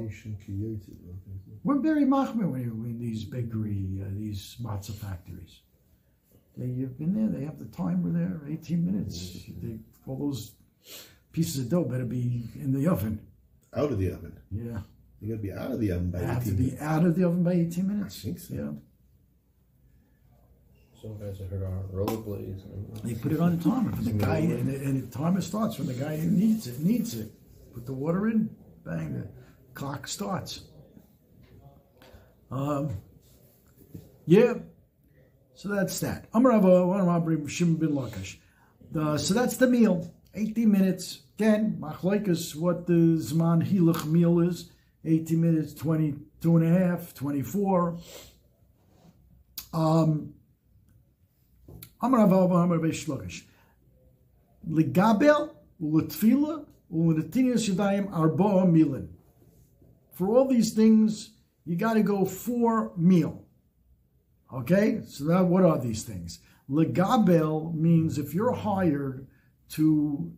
[1.63, 5.62] We're very machmir when you're in these bakery, uh, these matzah factories.
[6.57, 9.43] They, you've been there, they have the timer there, 18 minutes.
[9.62, 10.53] They, all those
[11.31, 13.21] pieces of dough better be in the oven.
[13.75, 14.38] Out of the oven.
[14.51, 14.79] Yeah.
[15.21, 16.81] You got to be out of the oven by They have to be minutes.
[16.81, 18.19] out of the oven by 18 minutes.
[18.19, 18.53] I think so.
[18.55, 18.71] Yeah.
[21.01, 22.63] Some guys I heard are rollerblades.
[22.65, 25.39] and- They put it on the timer for the guy, and the, and the timer
[25.41, 27.31] starts when the guy who needs it needs it.
[27.73, 28.49] Put the water in,
[28.83, 29.27] bang, the
[29.75, 30.63] clock starts.
[32.51, 32.89] Um,
[34.25, 34.55] yeah,
[35.60, 36.28] so that's that.
[36.34, 36.39] Uh,
[39.17, 40.10] so that's the meal.
[40.34, 41.24] 18 minutes.
[41.38, 44.72] Again, machlaikas, what the Zman Hilach meal is.
[45.04, 47.98] 18 minutes, 22 and a half, 24.
[49.74, 50.34] Um.
[54.65, 55.50] Ligabel,
[55.82, 59.10] uletfila, uletinias yadayim arboa milin.
[60.13, 61.32] For all these things,
[61.65, 63.43] you got to go for meal.
[64.51, 66.39] Okay, so that what are these things?
[66.69, 69.27] Legabel means if you're hired
[69.69, 70.31] to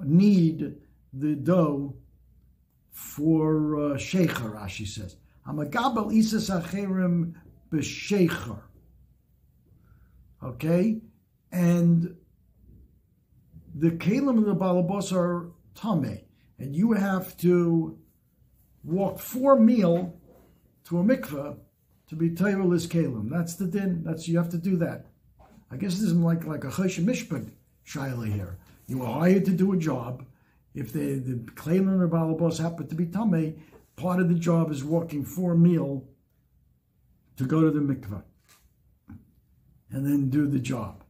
[0.00, 0.74] knead
[1.12, 1.94] the dough
[2.90, 5.16] for uh, shecher, Rashi says.
[5.46, 7.34] Hamagabel isas acherim
[7.70, 8.60] b'shecher.
[10.42, 11.00] Okay,
[11.50, 12.14] and
[13.74, 16.20] the kalim and the balabos are tame,
[16.58, 17.98] and you have to
[18.84, 20.18] walk for meal
[20.84, 21.56] to a mikveh
[22.12, 23.30] to be Tayrulis Kalim.
[23.30, 24.02] That's the din.
[24.04, 25.06] That's you have to do that.
[25.70, 27.50] I guess this is like like a Choshen Mishpat
[27.86, 28.58] shaila here.
[28.86, 30.22] You were hired to do a job.
[30.74, 31.20] If the
[31.54, 33.58] Kalim or Balabos happen to be Tameh,
[33.96, 36.04] part of the job is walking for a meal
[37.36, 38.22] to go to the mikveh
[39.90, 41.02] and then do the job.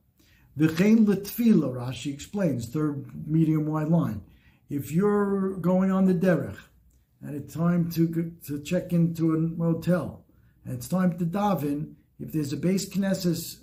[0.56, 4.22] The Chain Litfila, Rashi explains, third medium wide line.
[4.70, 6.58] If you're going on the derech
[7.20, 10.21] and it's time to to check into a motel,
[10.64, 11.94] and it's time to daven.
[12.18, 13.62] If there's a base knesses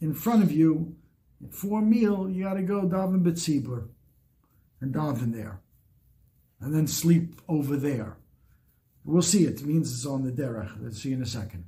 [0.00, 0.96] in front of you
[1.50, 3.88] for a meal, you got to go daven betzibur
[4.80, 5.60] and daven there,
[6.60, 8.16] and then sleep over there.
[9.04, 9.44] We'll see.
[9.44, 10.72] It it means it's on the derech.
[10.82, 11.64] Let's see in a second.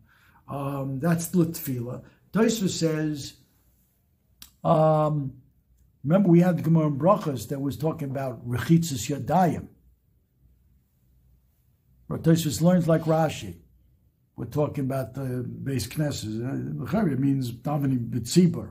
[0.48, 2.02] Um, that's the tefillah.
[2.68, 3.34] Says.
[4.62, 5.32] Um,
[6.04, 9.68] remember, we had the Gemara in Brachas that was talking about rechitzas yadayim.
[12.10, 13.59] Rotosvis learns like Rashi.
[14.40, 16.40] We're talking about the base knesses.
[16.80, 18.70] L'chari means davening b'tzibur.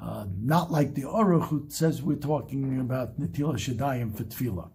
[0.00, 4.70] Uh, not like the Aruch who says we're talking about Natila Shadayim for Tefillah.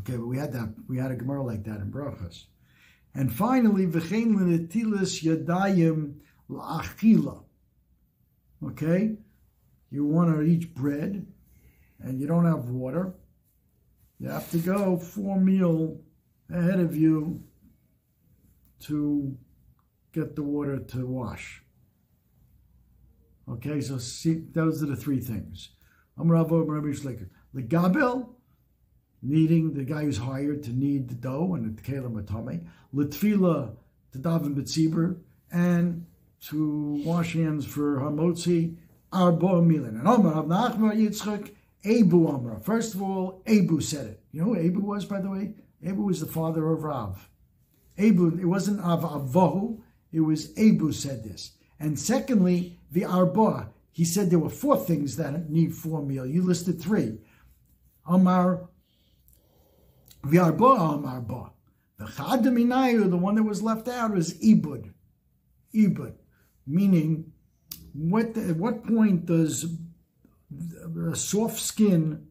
[0.00, 0.74] Okay, but we had that.
[0.86, 2.44] We had a Gemara like that in Brachas.
[3.14, 6.16] And finally, v'chein l'netilas yadayim
[6.50, 7.44] la'achila.
[8.62, 9.16] Okay,
[9.90, 11.26] you want to eat bread,
[12.00, 13.14] and you don't have water.
[14.20, 16.03] You have to go for meal
[16.54, 17.42] ahead of you
[18.80, 19.36] to
[20.12, 21.62] get the water to wash.
[23.50, 25.70] Okay, so see, those are the three things.
[26.18, 27.28] Amravo Rabbi Shliker.
[27.52, 28.36] The gabel,
[29.22, 32.66] kneading the guy who's hired to knead the dough and the kelim atame.
[32.94, 33.74] Litfila
[34.12, 35.18] to daven betzibur
[35.50, 36.06] and
[36.48, 38.76] to wash hands for hamotzi
[39.12, 39.98] arbo milin.
[39.98, 41.50] And Omar of Nachma Yitzchak
[41.84, 42.60] Abu Amra.
[42.60, 44.20] First of all, Abu said it.
[44.32, 45.54] You know who Abu was, by the way?
[45.86, 47.28] Abu was the father of Rav.
[47.98, 49.80] Abu, it wasn't Av Avohu,
[50.12, 51.52] it was Abu said this.
[51.78, 53.70] And secondly, the Arba.
[53.92, 56.26] He said there were four things that need four meal.
[56.26, 57.18] You listed three.
[58.06, 58.68] Amar,
[60.24, 61.50] the Arba, Amar Ba.
[61.98, 64.92] The Chadaminayu, the one that was left out, is Ibud.
[65.74, 66.14] Ibud.
[66.66, 67.32] Meaning,
[67.92, 69.66] what, at what point does
[70.50, 72.26] the soft skin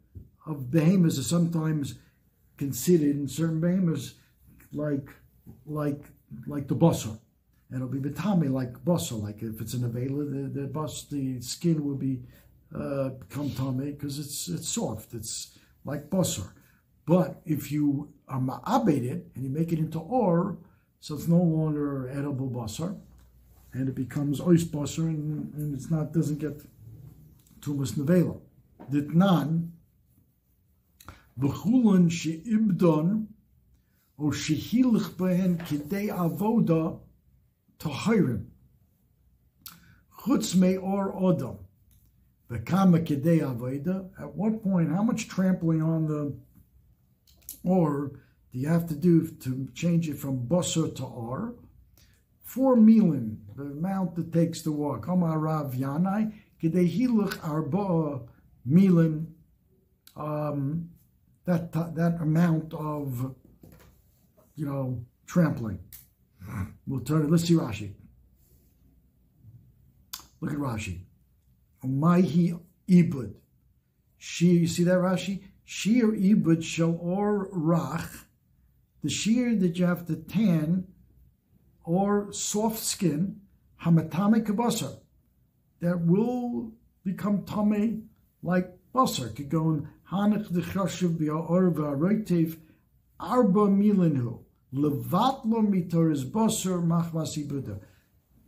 [0.46, 1.96] of behemoths sometimes
[2.64, 4.08] considered in certain behemoths
[4.72, 5.10] like
[5.66, 6.04] like
[6.54, 7.16] like the basar.
[7.70, 11.42] And it'll be betami like basar, like if it's an avela, the, the bus the
[11.42, 12.22] skin will be
[12.74, 15.14] uh, become tummy because it's it's soft.
[15.14, 15.58] It's
[15.90, 16.50] like basar.
[17.06, 20.58] But if you are ma'abed it and you make it into or,
[21.02, 22.96] so it's no longer edible basar,
[23.74, 26.58] and it becomes ois basar, and, and it's not doesn't get
[27.60, 28.40] tumas nevela.
[28.92, 29.50] Ditnan
[31.40, 33.28] v'chulon she'ibdon
[34.20, 37.00] o shehilich behen kidei avoda
[37.80, 38.46] tahirim
[40.20, 41.58] chutz me or odom
[42.54, 44.10] the kama kidei avoda.
[44.20, 46.36] At what point, how much trampling on the
[47.64, 48.20] or
[48.52, 51.56] do you have to do to change it from basar to or?
[52.44, 55.08] Four milin, the amount it takes to walk.
[55.08, 58.22] Amar Rav Yanai kidei hiluch arba
[58.70, 59.26] milin.
[60.16, 60.90] Um,
[61.46, 63.36] that that amount of
[64.56, 65.80] you know trampling.
[66.86, 67.32] We'll turn it.
[67.32, 67.94] Let's see Rashi.
[70.42, 71.00] Look at Rashi.
[71.86, 73.34] Maihi ibud.
[74.18, 75.44] She, you see that Rashi?
[75.64, 78.26] Sheer ibud or rach.
[79.02, 80.88] The shear that you have to tan
[81.84, 83.42] or soft skin,
[83.82, 84.98] hamatame kabasar,
[85.82, 86.72] that will
[87.04, 88.10] become tame
[88.42, 89.36] like basar.
[89.36, 92.58] Could go hanach dechashiv bi'or v'aroitev
[93.20, 94.40] arba milinhu.
[94.74, 97.80] Levat lo mitor is basar machmas ibuda.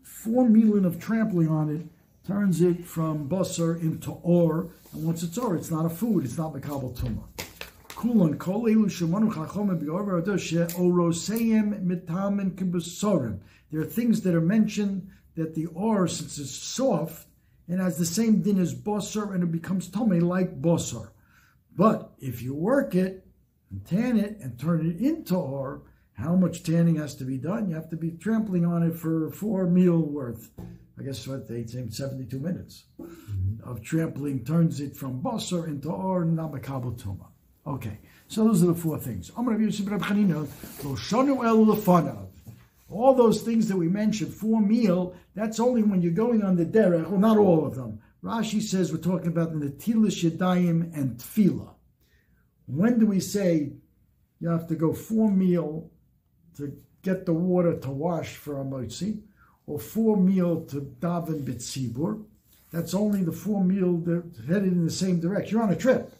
[0.01, 1.85] Four milin of trampling on it
[2.25, 6.37] turns it from basar into or, and once it's or, it's not a food, it's
[6.37, 7.23] not makabel tuma.
[7.89, 13.39] Kulon kol elu shemanu chachom be'or oroseim mitamen kibesorim.
[13.71, 17.27] There are things that are mentioned that the or, since it's soft,
[17.67, 21.09] and has the same din as basar, and it becomes tummy like basar.
[21.75, 23.25] But if you work it
[23.69, 27.69] and tan it and turn it into or, how much tanning has to be done?
[27.69, 30.49] You have to be trampling on it for four meal worth.
[30.97, 33.69] I guess what they say, 72 minutes mm-hmm.
[33.69, 37.27] of trampling turns it from basar into or namakabel tuma.
[37.67, 39.29] Okay, so those are the four things.
[42.89, 46.65] All those things that we mentioned, four meal, that's only when you're going on the
[46.65, 47.99] derech, well, not all of them.
[48.23, 51.69] Rashi says we're talking about the Natilas Yadayim and Tfila.
[52.65, 53.73] When do we say
[54.39, 55.91] you have to go four meal
[56.57, 59.21] to get the water to wash for a motzi?
[59.67, 62.23] or four meal to daven bitzibur.
[62.71, 65.55] That's only the four meal that headed in the same direction.
[65.55, 66.13] You're on a trip.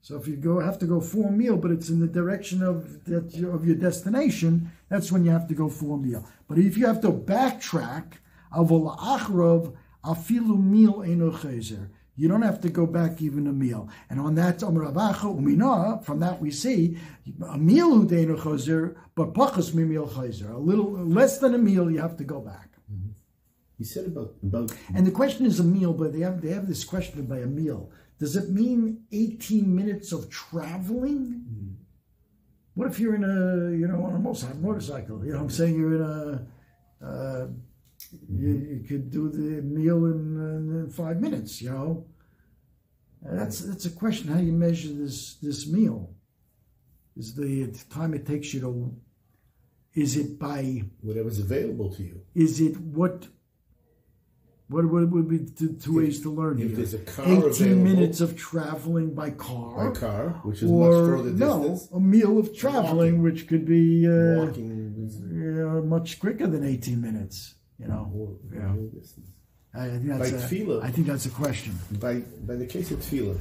[0.00, 3.04] So if you go have to go four meal, but it's in the direction of
[3.04, 6.28] that of your destination, that's when you have to go four meal.
[6.48, 8.12] But if you have to backtrack,
[8.54, 9.74] avol achrov
[10.04, 11.88] afilu meal enochezer.
[12.16, 13.88] You don't have to go back even a meal.
[14.08, 16.96] And on that, umina, from that we see,
[17.48, 20.54] a meal but pachas mimil chazer.
[20.54, 22.70] A little less than a meal, you have to go back.
[22.92, 23.10] Mm-hmm.
[23.78, 26.68] He said about, about And the question is a meal, but they have they have
[26.68, 27.90] this question by a meal.
[28.20, 31.42] Does it mean 18 minutes of traveling?
[31.48, 31.70] Mm-hmm.
[32.74, 34.18] What if you're in a, you know, on a
[34.54, 35.24] motorcycle?
[35.24, 35.76] You know I'm saying?
[35.76, 36.46] You're in a,
[37.04, 37.46] uh,
[38.28, 41.60] you, you could do the meal in, in, five minutes.
[41.62, 42.06] You know,
[43.22, 46.10] that's that's a question how you measure this this meal.
[47.16, 48.94] Is the time it takes you to?
[49.94, 52.22] Is it by whatever's available to you?
[52.34, 53.28] Is it what?
[54.66, 56.76] What, would be two, two ways to learn if here?
[56.76, 59.90] There's a car 18 available, minutes of traveling by car.
[59.90, 61.90] By car, which is much further distance.
[61.90, 63.22] No, a meal of traveling, Walking.
[63.22, 67.54] which could be uh, Walking yeah, much quicker than 18 minutes.
[67.78, 68.68] You know, more, yeah.
[68.68, 69.28] more distance.
[69.74, 70.82] I think that's By a, tefillah.
[70.84, 71.76] I think that's a question.
[71.98, 73.40] By by the case of tefillah,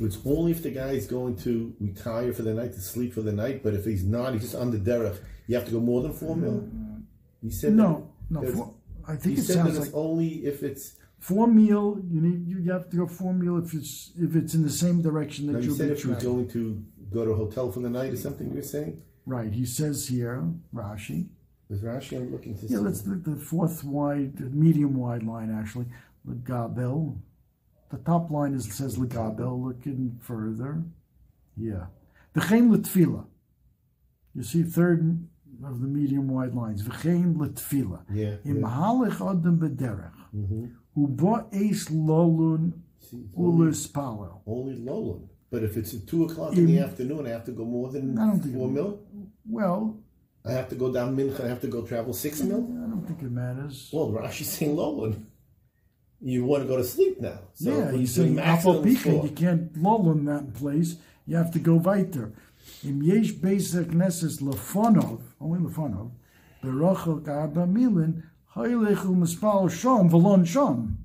[0.00, 3.22] it's only if the guy is going to retire for the night to sleep for
[3.22, 3.62] the night.
[3.62, 5.18] But if he's not, he's just on the derech.
[5.46, 6.52] You have to go more than four mil.
[6.60, 6.98] Mm-hmm.
[7.42, 8.52] He said No, that, no.
[8.52, 8.74] Four,
[9.08, 10.96] I think it sounds it's like only if it's.
[11.18, 11.98] four meal.
[12.12, 15.00] You need you have to go four meal if it's if it's in the same
[15.02, 16.26] direction No, that he you'll said if traveling.
[16.30, 18.52] going to go to a hotel for the night or something.
[18.52, 19.02] You're saying?
[19.26, 19.50] Right.
[19.52, 21.28] He says here, Rashi.
[21.70, 22.16] Is Rashi?
[22.16, 22.74] I'm looking to see.
[22.74, 25.86] Yeah, let's look the fourth wide, medium wide line actually.
[26.28, 27.16] Legabel.
[27.90, 29.64] The top line is says Legabel.
[29.64, 30.82] Looking further,
[31.56, 31.86] yeah.
[32.34, 33.24] V'chein letfila.
[34.34, 35.26] You see, third
[35.64, 36.82] of the medium wide lines.
[36.82, 38.00] V'chein letfila.
[38.12, 38.36] Yeah.
[38.44, 38.66] Im yeah.
[38.68, 40.12] halech adam bederech.
[40.34, 40.72] Mhm.
[40.96, 44.40] Uba eis lolun See, it's only, ulis palel.
[44.46, 45.28] only Lolan.
[45.50, 48.18] But if it's at two o'clock in the afternoon, I have to go more than
[48.18, 49.00] I don't think four mil.
[49.48, 49.98] Well,
[50.44, 51.44] I have to go down mincha.
[51.44, 52.58] I have to go travel six mil.
[52.58, 53.90] I don't think it matters.
[53.92, 55.26] Well, Rashi's saying Lolan.
[56.20, 57.40] You want to go to sleep now.
[57.54, 60.96] So yeah, he's saying maximum Pika, you can't lull in that place.
[61.26, 62.32] You have to go weiter.
[62.84, 66.10] Im yesh basic knesses lefonov, only lefonov,
[66.62, 68.22] berachel ka'arba milin,
[68.54, 70.96] u'mispal shom, shom.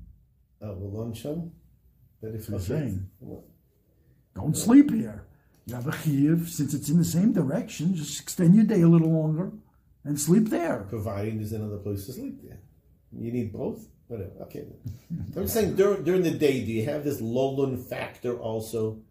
[0.60, 1.52] Oh, well, lunch on?
[2.20, 3.08] But if saying.
[4.34, 5.24] Don't sleep here.
[5.66, 8.88] You have a chiyuv, since it's in the same direction, just extend your day a
[8.88, 9.50] little longer
[10.04, 10.86] and sleep there.
[10.88, 12.60] providing there's another place to sleep there.
[13.12, 13.88] You need both?
[14.06, 14.30] Whatever.
[14.42, 14.64] Okay.
[15.36, 19.02] I'm saying during, during the day, do you have this Lolan factor also?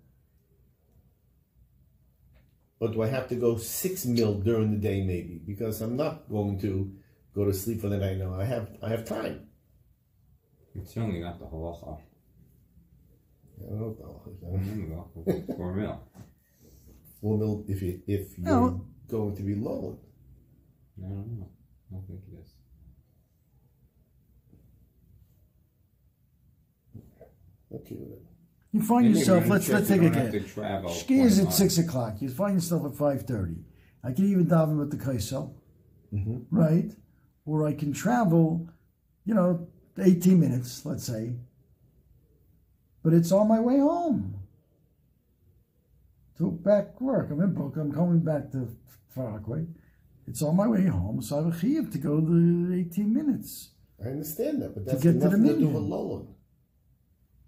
[2.79, 5.41] Or do I have to go six mil during the day maybe?
[5.45, 6.89] Because I'm not going to
[7.33, 8.33] go to sleep for the night now.
[8.39, 9.47] I have I have time.
[10.73, 11.99] It's certainly not the halacha.
[13.59, 14.21] I don't know.
[14.41, 15.11] There you go.
[15.15, 15.55] Four mil.
[15.57, 15.99] Four mil
[17.21, 18.85] if you if you're No.
[19.07, 19.97] going to be Lolan.
[20.97, 21.49] I don't know.
[21.89, 22.55] I don't think it is.
[27.73, 28.19] Okay with.
[28.71, 30.99] You find Maybe yourself, let's let's take a guess.
[30.99, 32.21] Ski is at six o'clock.
[32.21, 33.55] You find yourself at five thirty.
[34.03, 35.53] I can even daven with the kaisel,
[36.13, 36.45] Mhm.
[36.51, 36.93] right?
[37.45, 38.67] Or I can travel,
[39.25, 41.35] you know, eighteen minutes, let's say.
[43.01, 44.35] But it's on my way home.
[46.37, 47.31] To back work.
[47.31, 47.87] I'm in Brooklyn.
[47.87, 48.67] I'm coming back to
[49.09, 49.65] Far Rockaway.
[50.27, 53.69] It's on my way home, so I have a chiyuv to go the eighteen minutes.
[54.03, 55.83] I understand that, but that's get to the to do with.
[55.83, 56.27] Lolan.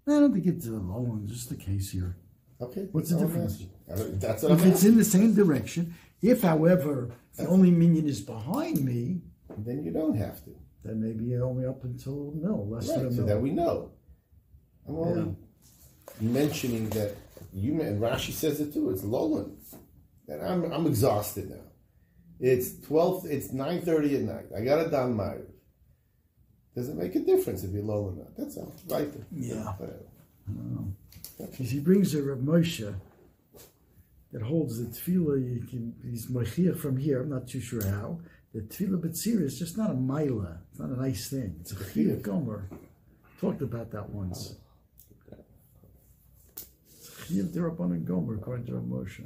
[0.06, 2.16] I don't think it's a low one, just the case here.
[2.60, 2.88] Okay.
[2.92, 3.62] What's the difference?
[3.90, 4.18] asking.
[4.18, 8.84] That's what If it's in the same direction, if, however, the only minion is behind
[8.84, 9.20] me.
[9.58, 10.56] Then you don't have to.
[10.84, 13.92] then maybe only up until mill, less than a Right, so that we know.
[14.86, 15.36] I'm only
[16.20, 17.14] mentioning that
[17.52, 18.90] you and Rashi says it too.
[18.90, 19.56] It's Lolan,
[20.28, 21.56] and I'm I'm exhausted now.
[22.40, 23.26] It's twelve.
[23.26, 24.46] It's nine thirty at night.
[24.56, 25.34] I got a down my.
[26.74, 28.36] Does it make a difference if you're Lolan or not?
[28.36, 28.74] That's all.
[28.88, 29.12] Right.
[29.12, 29.26] there.
[29.32, 29.72] Yeah.
[31.38, 32.94] Because he brings a Rav Moshe
[34.32, 38.20] that holds the tefillah, you can, he's mochiach from here, I'm not too sure how.
[38.54, 40.58] The tefillah b'tzir is just not a maila.
[40.70, 41.56] It's not a nice thing.
[41.60, 42.68] It's a chiyuv gomer.
[43.40, 44.56] Talked about that once.
[47.28, 49.24] Chiyuv derabbanan gomer, according to Rav Moshe.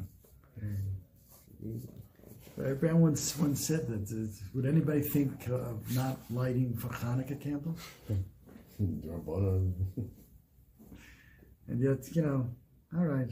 [2.59, 4.11] Everyone once, once said that.
[4.13, 7.81] uh, Would anybody think of not lighting for Hanukkah candles?
[11.69, 12.49] And yet, you know,
[12.97, 13.31] all right,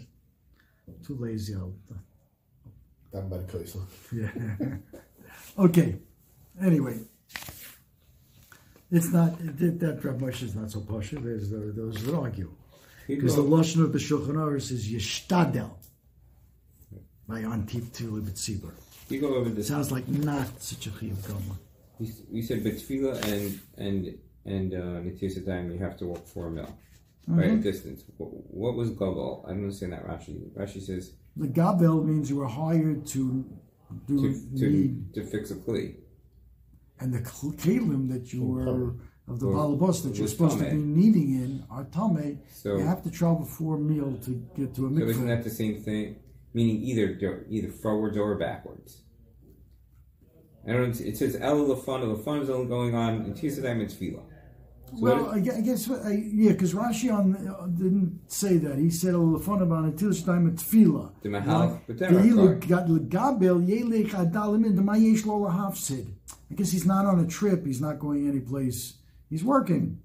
[1.06, 1.54] too lazy.
[1.54, 1.74] I'll,
[3.12, 3.82] Down by the coastal.
[4.12, 4.30] yeah.
[5.58, 5.96] okay.
[6.62, 6.98] Anyway,
[8.90, 11.10] it's not that, that Rav Moshe is not so posh.
[11.10, 12.52] There's there- those that argue
[13.16, 15.72] because the lashon of the Shulchan Aruch is yishtadel
[17.28, 18.72] by antif tefillah b'tzibur.
[19.08, 19.68] You go over this.
[19.68, 21.56] Sounds like not such a chiyuv gomer.
[22.30, 26.64] We, said betfila and and and uh, you have to walk four mil,
[27.26, 27.48] right?
[27.48, 27.58] Mm-hmm.
[27.58, 28.04] A distance.
[28.16, 28.28] What,
[28.62, 29.44] what was global?
[29.46, 30.50] I don't understand that Rashi.
[30.52, 33.44] Rashi says The gabel means you were hired to
[34.06, 35.96] do to to, need, to fix a kli.
[37.00, 38.94] and the kalim that you were
[39.30, 42.40] of the balabos that you're supposed to be kneading in are tame.
[42.52, 45.28] So- you have to travel for a meal to get to a So isn't mikveh.
[45.28, 46.16] that the same thing?
[46.52, 47.06] Meaning either
[47.48, 49.02] either forwards or backwards.
[50.68, 50.98] I don't.
[51.00, 52.00] It says El Lafon.
[52.14, 54.24] Lafon is only going on in Tisadam and Tefillah.
[54.92, 58.76] So Well, I, guess what- I, yeah, because Rashi on uh, didn't say that.
[58.78, 62.66] He said "Lefon about until time at tefillah." The mahal, but then Ve'ilu Rakar.
[62.66, 66.06] gad legabel yelech adalim in the mayesh lo lahafsid.
[66.50, 67.64] I guess he's not on a trip.
[67.64, 68.94] He's not going anyplace.
[69.30, 70.00] He's working.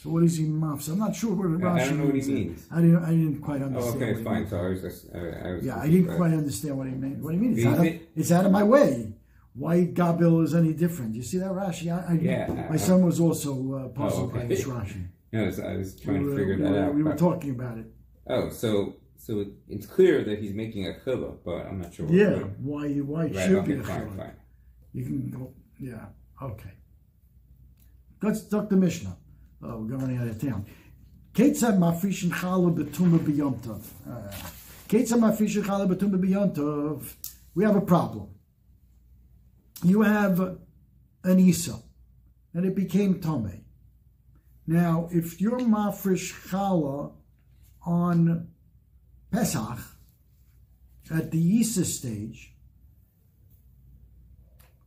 [0.00, 0.88] So what is he mafs?
[0.88, 2.66] I'm not sure what Rashi I don't know what he means.
[2.72, 3.04] I didn't.
[3.04, 3.76] I didn't quite understand.
[3.76, 4.02] Oh, understand.
[4.02, 4.48] okay, what he fine.
[4.48, 5.06] So I was just.
[5.14, 7.18] I, I was Yeah, I didn't by quite understand what he meant.
[7.22, 7.52] What do you mean?
[7.52, 9.12] It's, Do out of, it's out of my way.
[9.54, 11.14] Why Gabil is any different?
[11.14, 11.92] You see that Rashi?
[11.92, 14.48] I, I, Yeah, My son was also uh, puzzled by okay.
[14.48, 15.06] this Rashi.
[15.32, 16.94] No, I was, I was trying we to figure we that were- out.
[16.94, 17.86] We were talking about it.
[18.28, 22.06] Oh, so so it's clear that he's making a chila, but I'm not sure.
[22.06, 22.38] what- Yeah.
[22.58, 22.88] Why?
[22.94, 23.34] Why Right.
[23.34, 23.74] should Okay.
[23.74, 24.16] be a Fine.
[24.16, 24.36] Fine.
[24.94, 25.52] You can go.
[25.78, 26.06] Yeah.
[26.42, 26.72] Okay.
[28.22, 29.16] Let's talk the Mishnah.
[29.64, 30.64] Oh, we're going out of town.
[31.34, 33.82] Ketzad mafrishin chala betuma b'yomtov.
[34.08, 34.32] Uh,
[34.88, 37.14] Ketzad mafrishin chala betuma b'yomtov.
[37.56, 38.28] We have a problem.
[39.82, 40.38] You have
[41.24, 41.82] an Isa,
[42.54, 43.62] and it became Tomei.
[44.68, 47.12] Now, if you're mafresh chala
[47.84, 48.48] on
[49.32, 49.78] Pesach
[51.10, 52.54] at the Isa stage,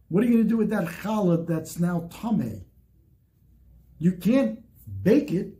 [0.07, 2.64] what are you going to do with that challah that's now tame?
[3.97, 4.59] You can't
[5.03, 5.53] bake it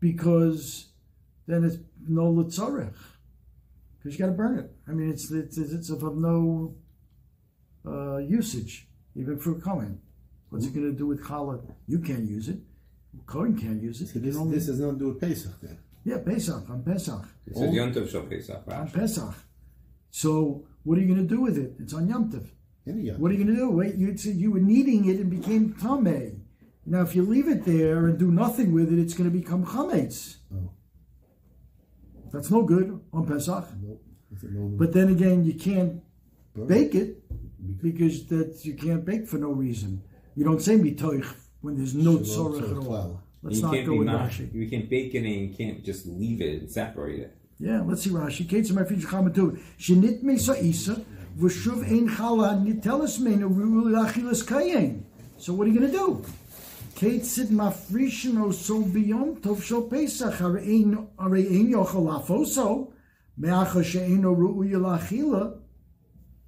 [0.00, 0.88] because
[1.46, 1.76] then it's
[2.06, 2.94] no litzarech.
[3.98, 4.70] Because you got to burn it.
[4.88, 6.74] I mean, it's it's, it's of no
[7.86, 10.00] uh, usage, even for Cohen.
[10.50, 11.60] What's it going to do with challah?
[11.86, 12.58] You can't use it.
[13.26, 14.08] Cohen can't use it.
[14.08, 15.78] So this, can only, this has nothing to do with Pesach then.
[16.04, 17.26] yeah, Pesach, on Pesach.
[17.46, 18.62] It says Yontav Shal Pesach.
[18.68, 19.34] On Pesach.
[20.10, 21.74] So what are you going to do with it?
[21.80, 22.46] It's on Yom Tov.
[22.86, 23.70] Any What are you going to do?
[23.70, 26.33] Wait, you, you were kneading it and became tame.
[26.86, 29.64] Now, if you leave it there and do nothing with it, it's going to become
[29.64, 30.36] chametz.
[30.54, 30.70] Oh.
[32.32, 33.66] That's no good on Pesach.
[33.82, 34.02] Nope.
[34.32, 36.02] It's a no- But then again, you can't
[36.54, 36.66] Burn.
[36.66, 37.22] bake it
[37.80, 40.02] because that you can't bake for no reason.
[40.34, 41.26] You don't say mitoich
[41.62, 43.20] when there's no Shalom tzorech tzorech at all.
[43.42, 44.52] Let's you not can't go with not, Rashi.
[44.54, 47.36] you can't bake it and you can't just leave it and separate it.
[47.58, 48.48] Yeah, let's see Rashi.
[48.48, 49.58] Kate some refuge chamatu.
[49.78, 51.04] Shenit me sa isa
[51.38, 55.04] v'shuv ein chala nitelis meinu ru'ul achilas kayin.
[55.36, 56.24] So what are you going to do?
[56.94, 62.92] Kate sid mafrishin o so biyom tov shel pesach are ein are ein yochel afoso
[63.36, 65.60] me'acha she'eino ru'ul achila.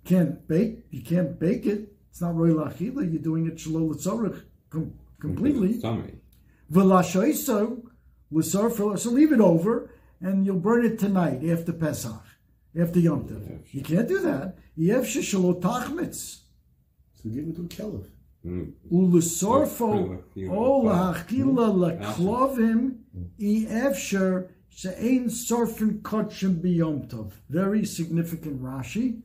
[0.04, 0.86] Can't bake.
[0.90, 1.92] You can't bake it.
[2.10, 3.10] It's not royal achila.
[3.10, 4.40] You're doing it shalol tzorich
[4.70, 5.80] com- completely.
[5.80, 6.20] Summary.
[6.72, 7.82] V'lashoiso,
[8.30, 9.90] l'sarfil, so leave it over,
[10.20, 12.22] and you'll burn it tonight after Pesach,
[12.78, 13.62] after Yom Tov.
[13.72, 14.56] You can't do that.
[14.78, 16.42] Yev sheshalo tachmitz.
[17.14, 18.06] So give it to a caliph.
[18.46, 18.72] Mm.
[20.50, 21.82] O lahachila mm-hmm.
[21.82, 22.96] leklovim,
[23.40, 27.32] efsher she'ein sorfin kotchim biyom tov.
[27.48, 29.22] Very significant Rashi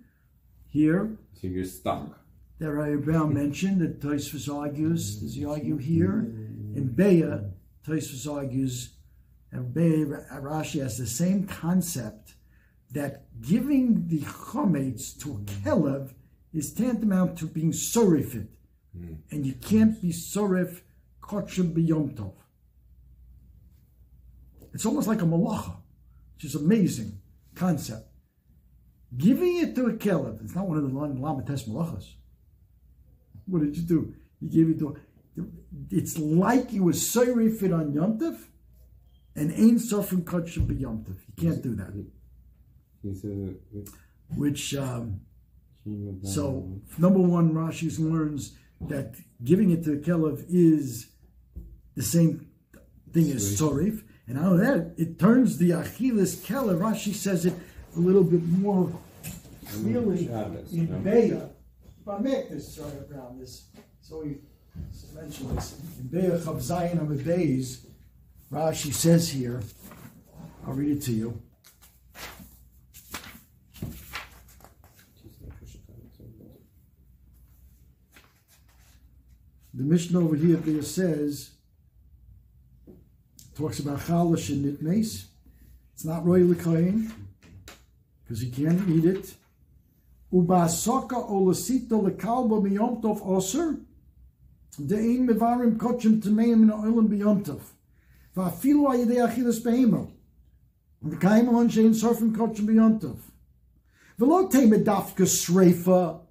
[0.67, 1.17] here.
[1.39, 2.19] So you're stuck.
[2.59, 5.17] that Brown mentioned that Tosfos argues.
[5.17, 5.25] Mm-hmm.
[5.25, 6.19] Does he argue here?
[6.73, 7.51] In Beya,
[7.85, 8.95] Tosfos argues,
[9.51, 12.35] and Beya Rashi has the same concept
[12.91, 15.69] that giving the chometz to a mm-hmm.
[15.69, 16.13] kelev
[16.53, 18.47] is tantamount to being sorifit,
[18.93, 20.81] and you can't be sorif
[21.21, 22.33] kotchim b'yom tov.
[24.73, 25.75] It's almost like a malacha,
[26.35, 27.19] which is amazing
[27.55, 28.07] concept.
[29.17, 32.15] Giving it to a kelev, it's not one of the lamates malachas.
[33.45, 34.13] What did you do?
[34.39, 34.97] You gave it to.
[35.89, 38.37] It's like you were sorifit on Yom Tov,
[39.35, 41.17] and ain't suffering kotchim b'yom tov.
[41.27, 41.93] You can't do that.
[44.35, 45.21] Which um,
[46.23, 48.55] so number one, Rashi learns
[48.87, 51.07] that giving it to the kelev is
[51.95, 52.47] the same
[53.11, 56.79] thing as sorif, and out of that it turns the achilas kelev.
[56.79, 57.53] Rashi says it
[57.95, 58.91] a little bit more
[59.67, 60.87] clearly in?
[61.03, 61.49] Beya.
[62.01, 63.65] If I make this sorry around this,
[64.01, 64.37] so we
[65.13, 67.85] mentioned this in Beya Chav Zayin the days.
[68.51, 69.61] Rashi says here,
[70.65, 71.41] I'll read it to you.
[79.73, 81.51] The Mishnah over here there says,
[83.55, 85.25] talks about chalash and nitmes.
[85.93, 87.11] It's not roy l'kayin,
[88.23, 89.33] because you can't eat it.
[90.33, 93.77] Ubasoka olasito lekalba miyom tov oser.
[94.77, 97.61] De'in mevarim kochim tameim in oilam biyom tov.
[98.35, 100.11] Va'afilu ayidei achilas be'emo.
[101.05, 103.17] V'kaim on shein sorfim kochim biyom tov.
[104.19, 106.21] V'lo teime dafka sreifa.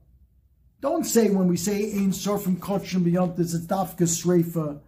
[0.80, 4.80] Don't say when we say ein sorfim kochim biyom tov, it's dafka sreifa.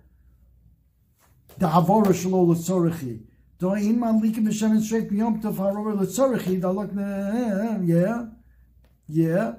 [1.58, 3.20] The havora shelo l'tzorichi.
[3.58, 6.58] Do ein man likim b'shem and streif biyom tov harora l'tzorichi.
[6.60, 6.90] Da look,
[7.86, 8.26] yeah.
[9.06, 9.54] Yeah.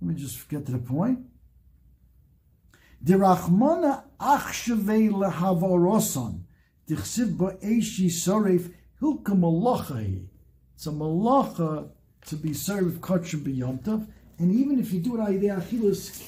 [0.00, 1.20] Let me just get to the point.
[3.04, 6.40] Dirachmona achshevei lehavoroson.
[6.88, 10.26] Dichsiv bo'eshi soref hilka malacha.
[10.74, 11.88] It's a malacha
[12.26, 14.08] to be served kosher b'yomtav.
[14.42, 16.20] And even if you do it ayidei achilas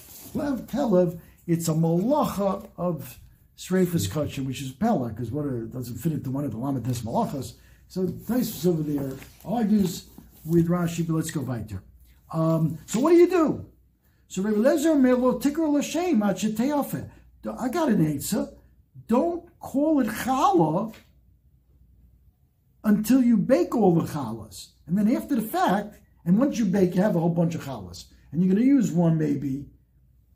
[0.67, 3.19] telev, it's a malacha of
[3.59, 7.55] sreifas kosher, which is pella, because what doesn't fit into one of the lamates malachas.
[7.89, 9.13] So Tosfos over there
[9.45, 10.07] argues
[10.47, 11.83] with Rashi, but let's go weiter.
[12.33, 13.67] Um, so what do you do?
[14.29, 17.11] So Rabbi Lezer Melo Tikr L'Shem Acheteofe.
[17.59, 18.49] I got an answer.
[19.09, 20.95] Don't call it challah
[22.85, 24.69] until you bake all the challahs.
[24.87, 27.65] And then after the fact, and once you bake, you have a whole bunch of
[27.65, 28.07] challahs.
[28.33, 29.67] And you're going to use one maybe,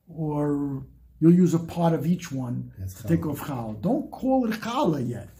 [0.08, 0.84] or
[1.20, 3.80] you'll use a part of each one That's to take off challah.
[3.80, 5.30] Don't call it challah yet.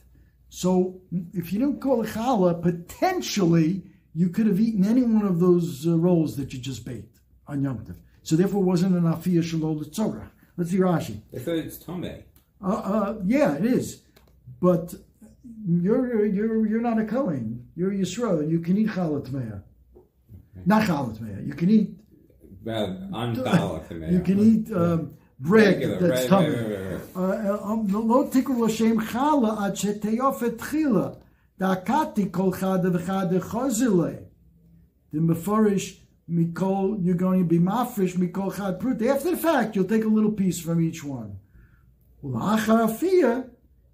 [0.48, 1.00] So
[1.32, 3.84] if you don't call it challah, potentially
[4.14, 7.62] you could have eaten any one of those uh, rolls that you just baked on
[7.62, 7.96] Yom Tov.
[8.22, 10.28] So therefore, it wasn't an afiyah shalol tzorah.
[10.56, 11.20] Let's see Rashi.
[11.34, 12.24] I thought it's Tomei.
[12.62, 14.02] Uh, uh, yeah, it is,
[14.60, 14.94] but
[15.64, 17.68] you're you're you're not a Kohen.
[17.76, 18.50] You're a Yisrael.
[18.50, 19.62] You can eat challah tmeah.
[20.66, 21.46] Not challah tmeah.
[21.46, 21.90] You can eat.
[22.64, 27.00] Well, on Challah You can eat um, bread Regular, that's right, tummy.
[27.14, 31.18] Uh, um, Lo tikru l'shem challah ad sheteyofet tchila.
[31.60, 34.24] Da'akati kol chada v'chada chozile.
[35.12, 35.98] The meforish
[36.30, 39.00] mikol, you're going to be mafresh mikol chad prut.
[39.02, 41.38] After the fact, you'll take a little piece from each one.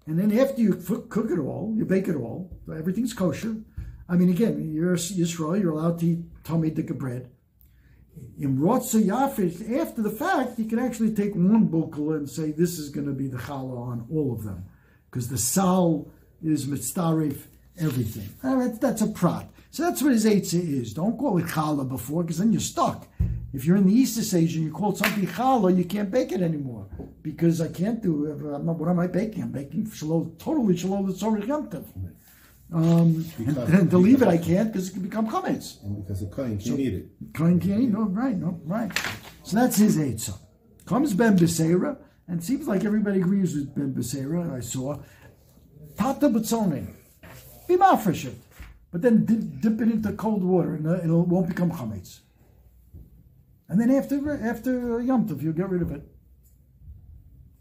[0.07, 3.55] And then after you cook it all, you bake it all, so everything's kosher.
[4.07, 7.29] I mean, again, you're Yisrael, you're allowed to eat tummy dika bread.
[8.39, 12.79] In Rotsa Yafish, after the fact, you can actually take one bukala and say this
[12.79, 14.63] is going to be the challah on all of them.
[15.09, 16.07] Because the sal
[16.41, 17.41] is mitzdarif
[17.77, 18.29] everything.
[18.41, 19.49] Uh, that's, a prat.
[19.71, 20.93] So that's what his eitzah is.
[20.93, 23.05] Don't call it challah before, because then you're stuck.
[23.53, 26.87] If you're in the East Asia, you call something challah, you can't bake it anymore.
[27.21, 29.43] Because I can't do, I'm not, what am I baking?
[29.43, 31.85] I'm baking shalom, totally shalom l'tzorich yom tov.
[32.73, 35.83] Um, and, to leave it, I can't because it can become chametz.
[35.83, 37.05] And because the Kohen can't eat it.
[37.33, 37.89] Kohen can't eat.
[37.89, 38.91] No, right, no, right.
[39.43, 40.37] So that's his eitzah.
[40.85, 41.97] Comes Ben Beseira,
[42.27, 44.55] and seems like everybody agrees with Ben Beseira.
[44.55, 44.97] I saw
[45.95, 46.93] Tata B'tzonin.
[47.67, 48.35] Be mafresh it,
[48.91, 52.19] but then dip, dip it into cold water, and uh, it won't become chametz.
[53.69, 56.03] And then after after Yom Tov, you get rid of it.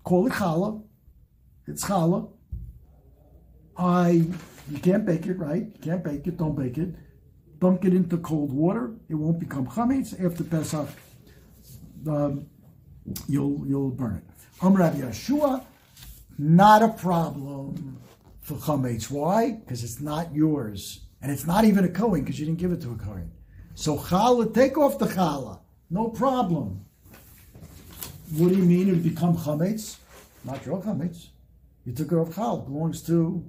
[0.03, 0.83] Call it challah.
[1.67, 2.31] It's challah.
[3.77, 4.27] I
[4.71, 5.63] you can't bake it, right?
[5.63, 6.37] You can't bake it.
[6.37, 6.95] Don't bake it.
[7.61, 8.95] Dunk it into cold water.
[9.09, 10.89] It won't become chametz after Pesach.
[12.09, 12.47] Um,
[13.29, 14.25] you'll you'll burn it.
[14.61, 15.65] Amr Rabbi Yeshua,
[16.39, 17.99] not a problem
[18.41, 19.11] for chametz.
[19.11, 19.53] Why?
[19.53, 22.81] Because it's not yours, and it's not even a kohen because you didn't give it
[22.83, 23.31] to a kohen.
[23.75, 25.61] So challah, take off the challah,
[25.91, 26.85] no problem.
[28.37, 29.99] What do you mean it become chametz?
[30.45, 31.29] Not your chametz.
[31.85, 32.63] You took it off challah.
[32.63, 33.45] It belongs to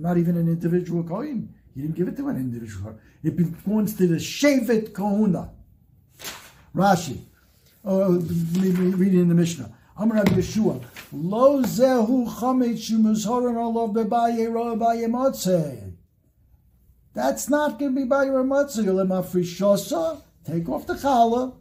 [0.00, 1.54] not even an individual kohen.
[1.74, 2.98] He didn't give it to an individual.
[3.22, 5.50] It belongs to the shevet kohuna.
[6.74, 7.22] Rashi.
[7.84, 9.72] Oh, oh read it in the Mishnah.
[9.96, 10.82] Amr Rabbi Yeshua.
[11.12, 15.92] Lo zehu chametz shumuzhoran olav bebaye ro bebaye motzei.
[17.12, 18.84] That's not going to be by your motzei.
[18.84, 20.22] Lemafrishosa.
[20.44, 21.54] Take off the challah.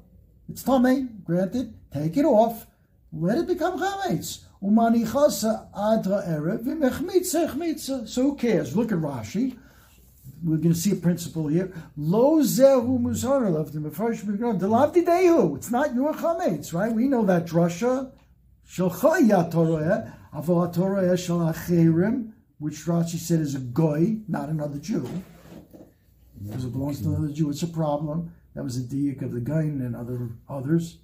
[0.48, 1.74] It's tummy, granted.
[1.94, 2.66] Take it off.
[3.12, 4.46] Let it become chametz.
[4.62, 4.68] So
[8.22, 8.76] who cares?
[8.76, 9.58] Look at Rashi.
[10.44, 11.74] We're going to see a principle here.
[11.98, 15.56] Lo zehu muzar of the mefarish the lavdi dehu.
[15.58, 16.92] It's not your chametz, right?
[16.92, 18.12] We know that drasha.
[22.60, 25.08] Which Rashi said is a goy, not another Jew,
[26.44, 27.50] because it belongs to another Jew.
[27.50, 28.32] It's a problem.
[28.54, 31.00] That was a diak of the Gain and other others.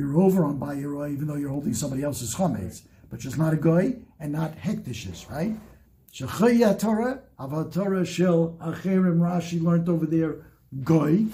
[0.00, 2.80] You're over on Bayiroi, even though you're holding somebody else's chametz,
[3.10, 5.54] but just not a goy and not hektishes, right?
[6.10, 10.46] Shechaya Torah, Aval Torah Shel Acherim Rashi learned over there
[10.82, 11.26] goy,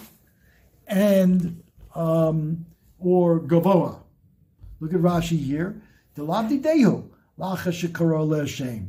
[0.89, 1.63] and
[1.95, 2.67] um,
[2.99, 4.01] or Gavoa.
[4.81, 5.81] Look at Rashi here.
[6.17, 7.09] Delavdi Dehu
[7.39, 8.89] Lacha Shekaro LeHashem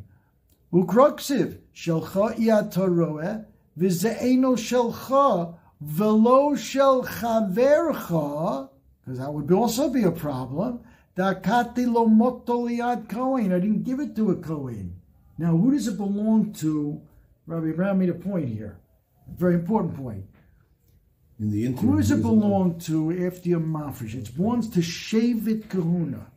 [0.73, 3.45] Ukroksiv Shelcha Iatoroe
[3.77, 8.69] Vizeeno Shelcha Velo Shel Chavercha
[9.07, 10.81] because that would also be a problem.
[11.15, 13.53] Dakati lo motoliad Cohen.
[13.53, 14.99] I didn't give it to a Cohen.
[15.37, 17.01] Now, who does it belong to?
[17.45, 18.79] Rabbi Brown made a point here.
[19.33, 20.25] A very important point.
[21.39, 24.13] In the interim, Who does it belong to after your mafresh?
[24.13, 26.27] It belongs to Shavit Kahuna.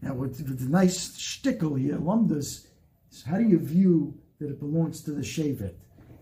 [0.00, 2.68] Now, with, with the nice shtickle here, Lumdas,
[3.10, 5.74] is how do you view that it belongs to the Shavit?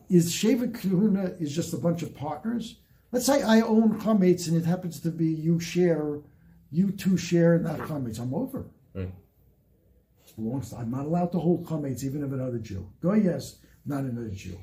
[0.08, 2.76] Is Shavit Kahuna is just a bunch of partners?
[3.14, 6.18] Let's say I own chametz and it happens to be you share,
[6.72, 8.18] you two share in that chametz.
[8.18, 8.66] I'm over.
[8.92, 9.04] Hmm.
[10.36, 10.64] Right.
[10.76, 12.90] I'm not allowed to hold chametz even of another Jew.
[13.00, 14.58] Go yes, not another Jew.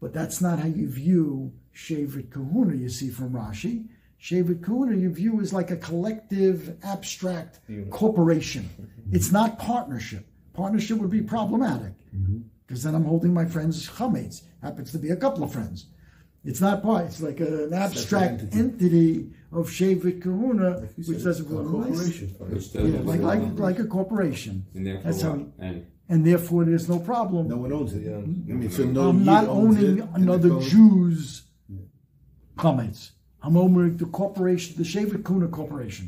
[0.00, 3.86] But that's not how you view Shavit Kahuna, you see from Rashi.
[4.20, 7.88] Shavit Kahuna, you view as like a collective, abstract mm-hmm.
[7.90, 8.68] corporation.
[9.12, 10.26] It's not partnership.
[10.54, 12.38] Partnership would be problematic mm-hmm.
[12.66, 14.42] because then I'm holding my friend's chametz.
[14.60, 15.86] Happens to be a couple of friends.
[16.48, 17.04] It's not part.
[17.06, 18.58] It's like an abstract entity.
[18.58, 19.30] entity.
[19.60, 22.26] of Shavit Kahuna, Like which doesn't a belong to corporation.
[22.74, 25.66] Yeah, like, like like a corporation, and therefore That's how- what?
[25.66, 27.48] and and therefore there's no problem.
[27.48, 28.02] No one owns it.
[28.10, 28.16] Yeah.
[28.16, 31.42] I mean, so no I'm not owning it, and the another Kohen- Jew's
[32.62, 33.00] chametz.
[33.42, 36.06] I'm owning the corporation, the Shavit Kuna Corporation.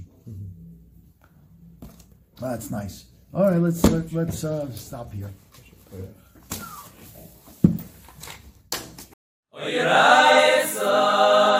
[2.40, 3.04] That's nice.
[3.34, 5.30] All right, let's let, let's uh, stop here.
[9.62, 11.59] Oh, you're.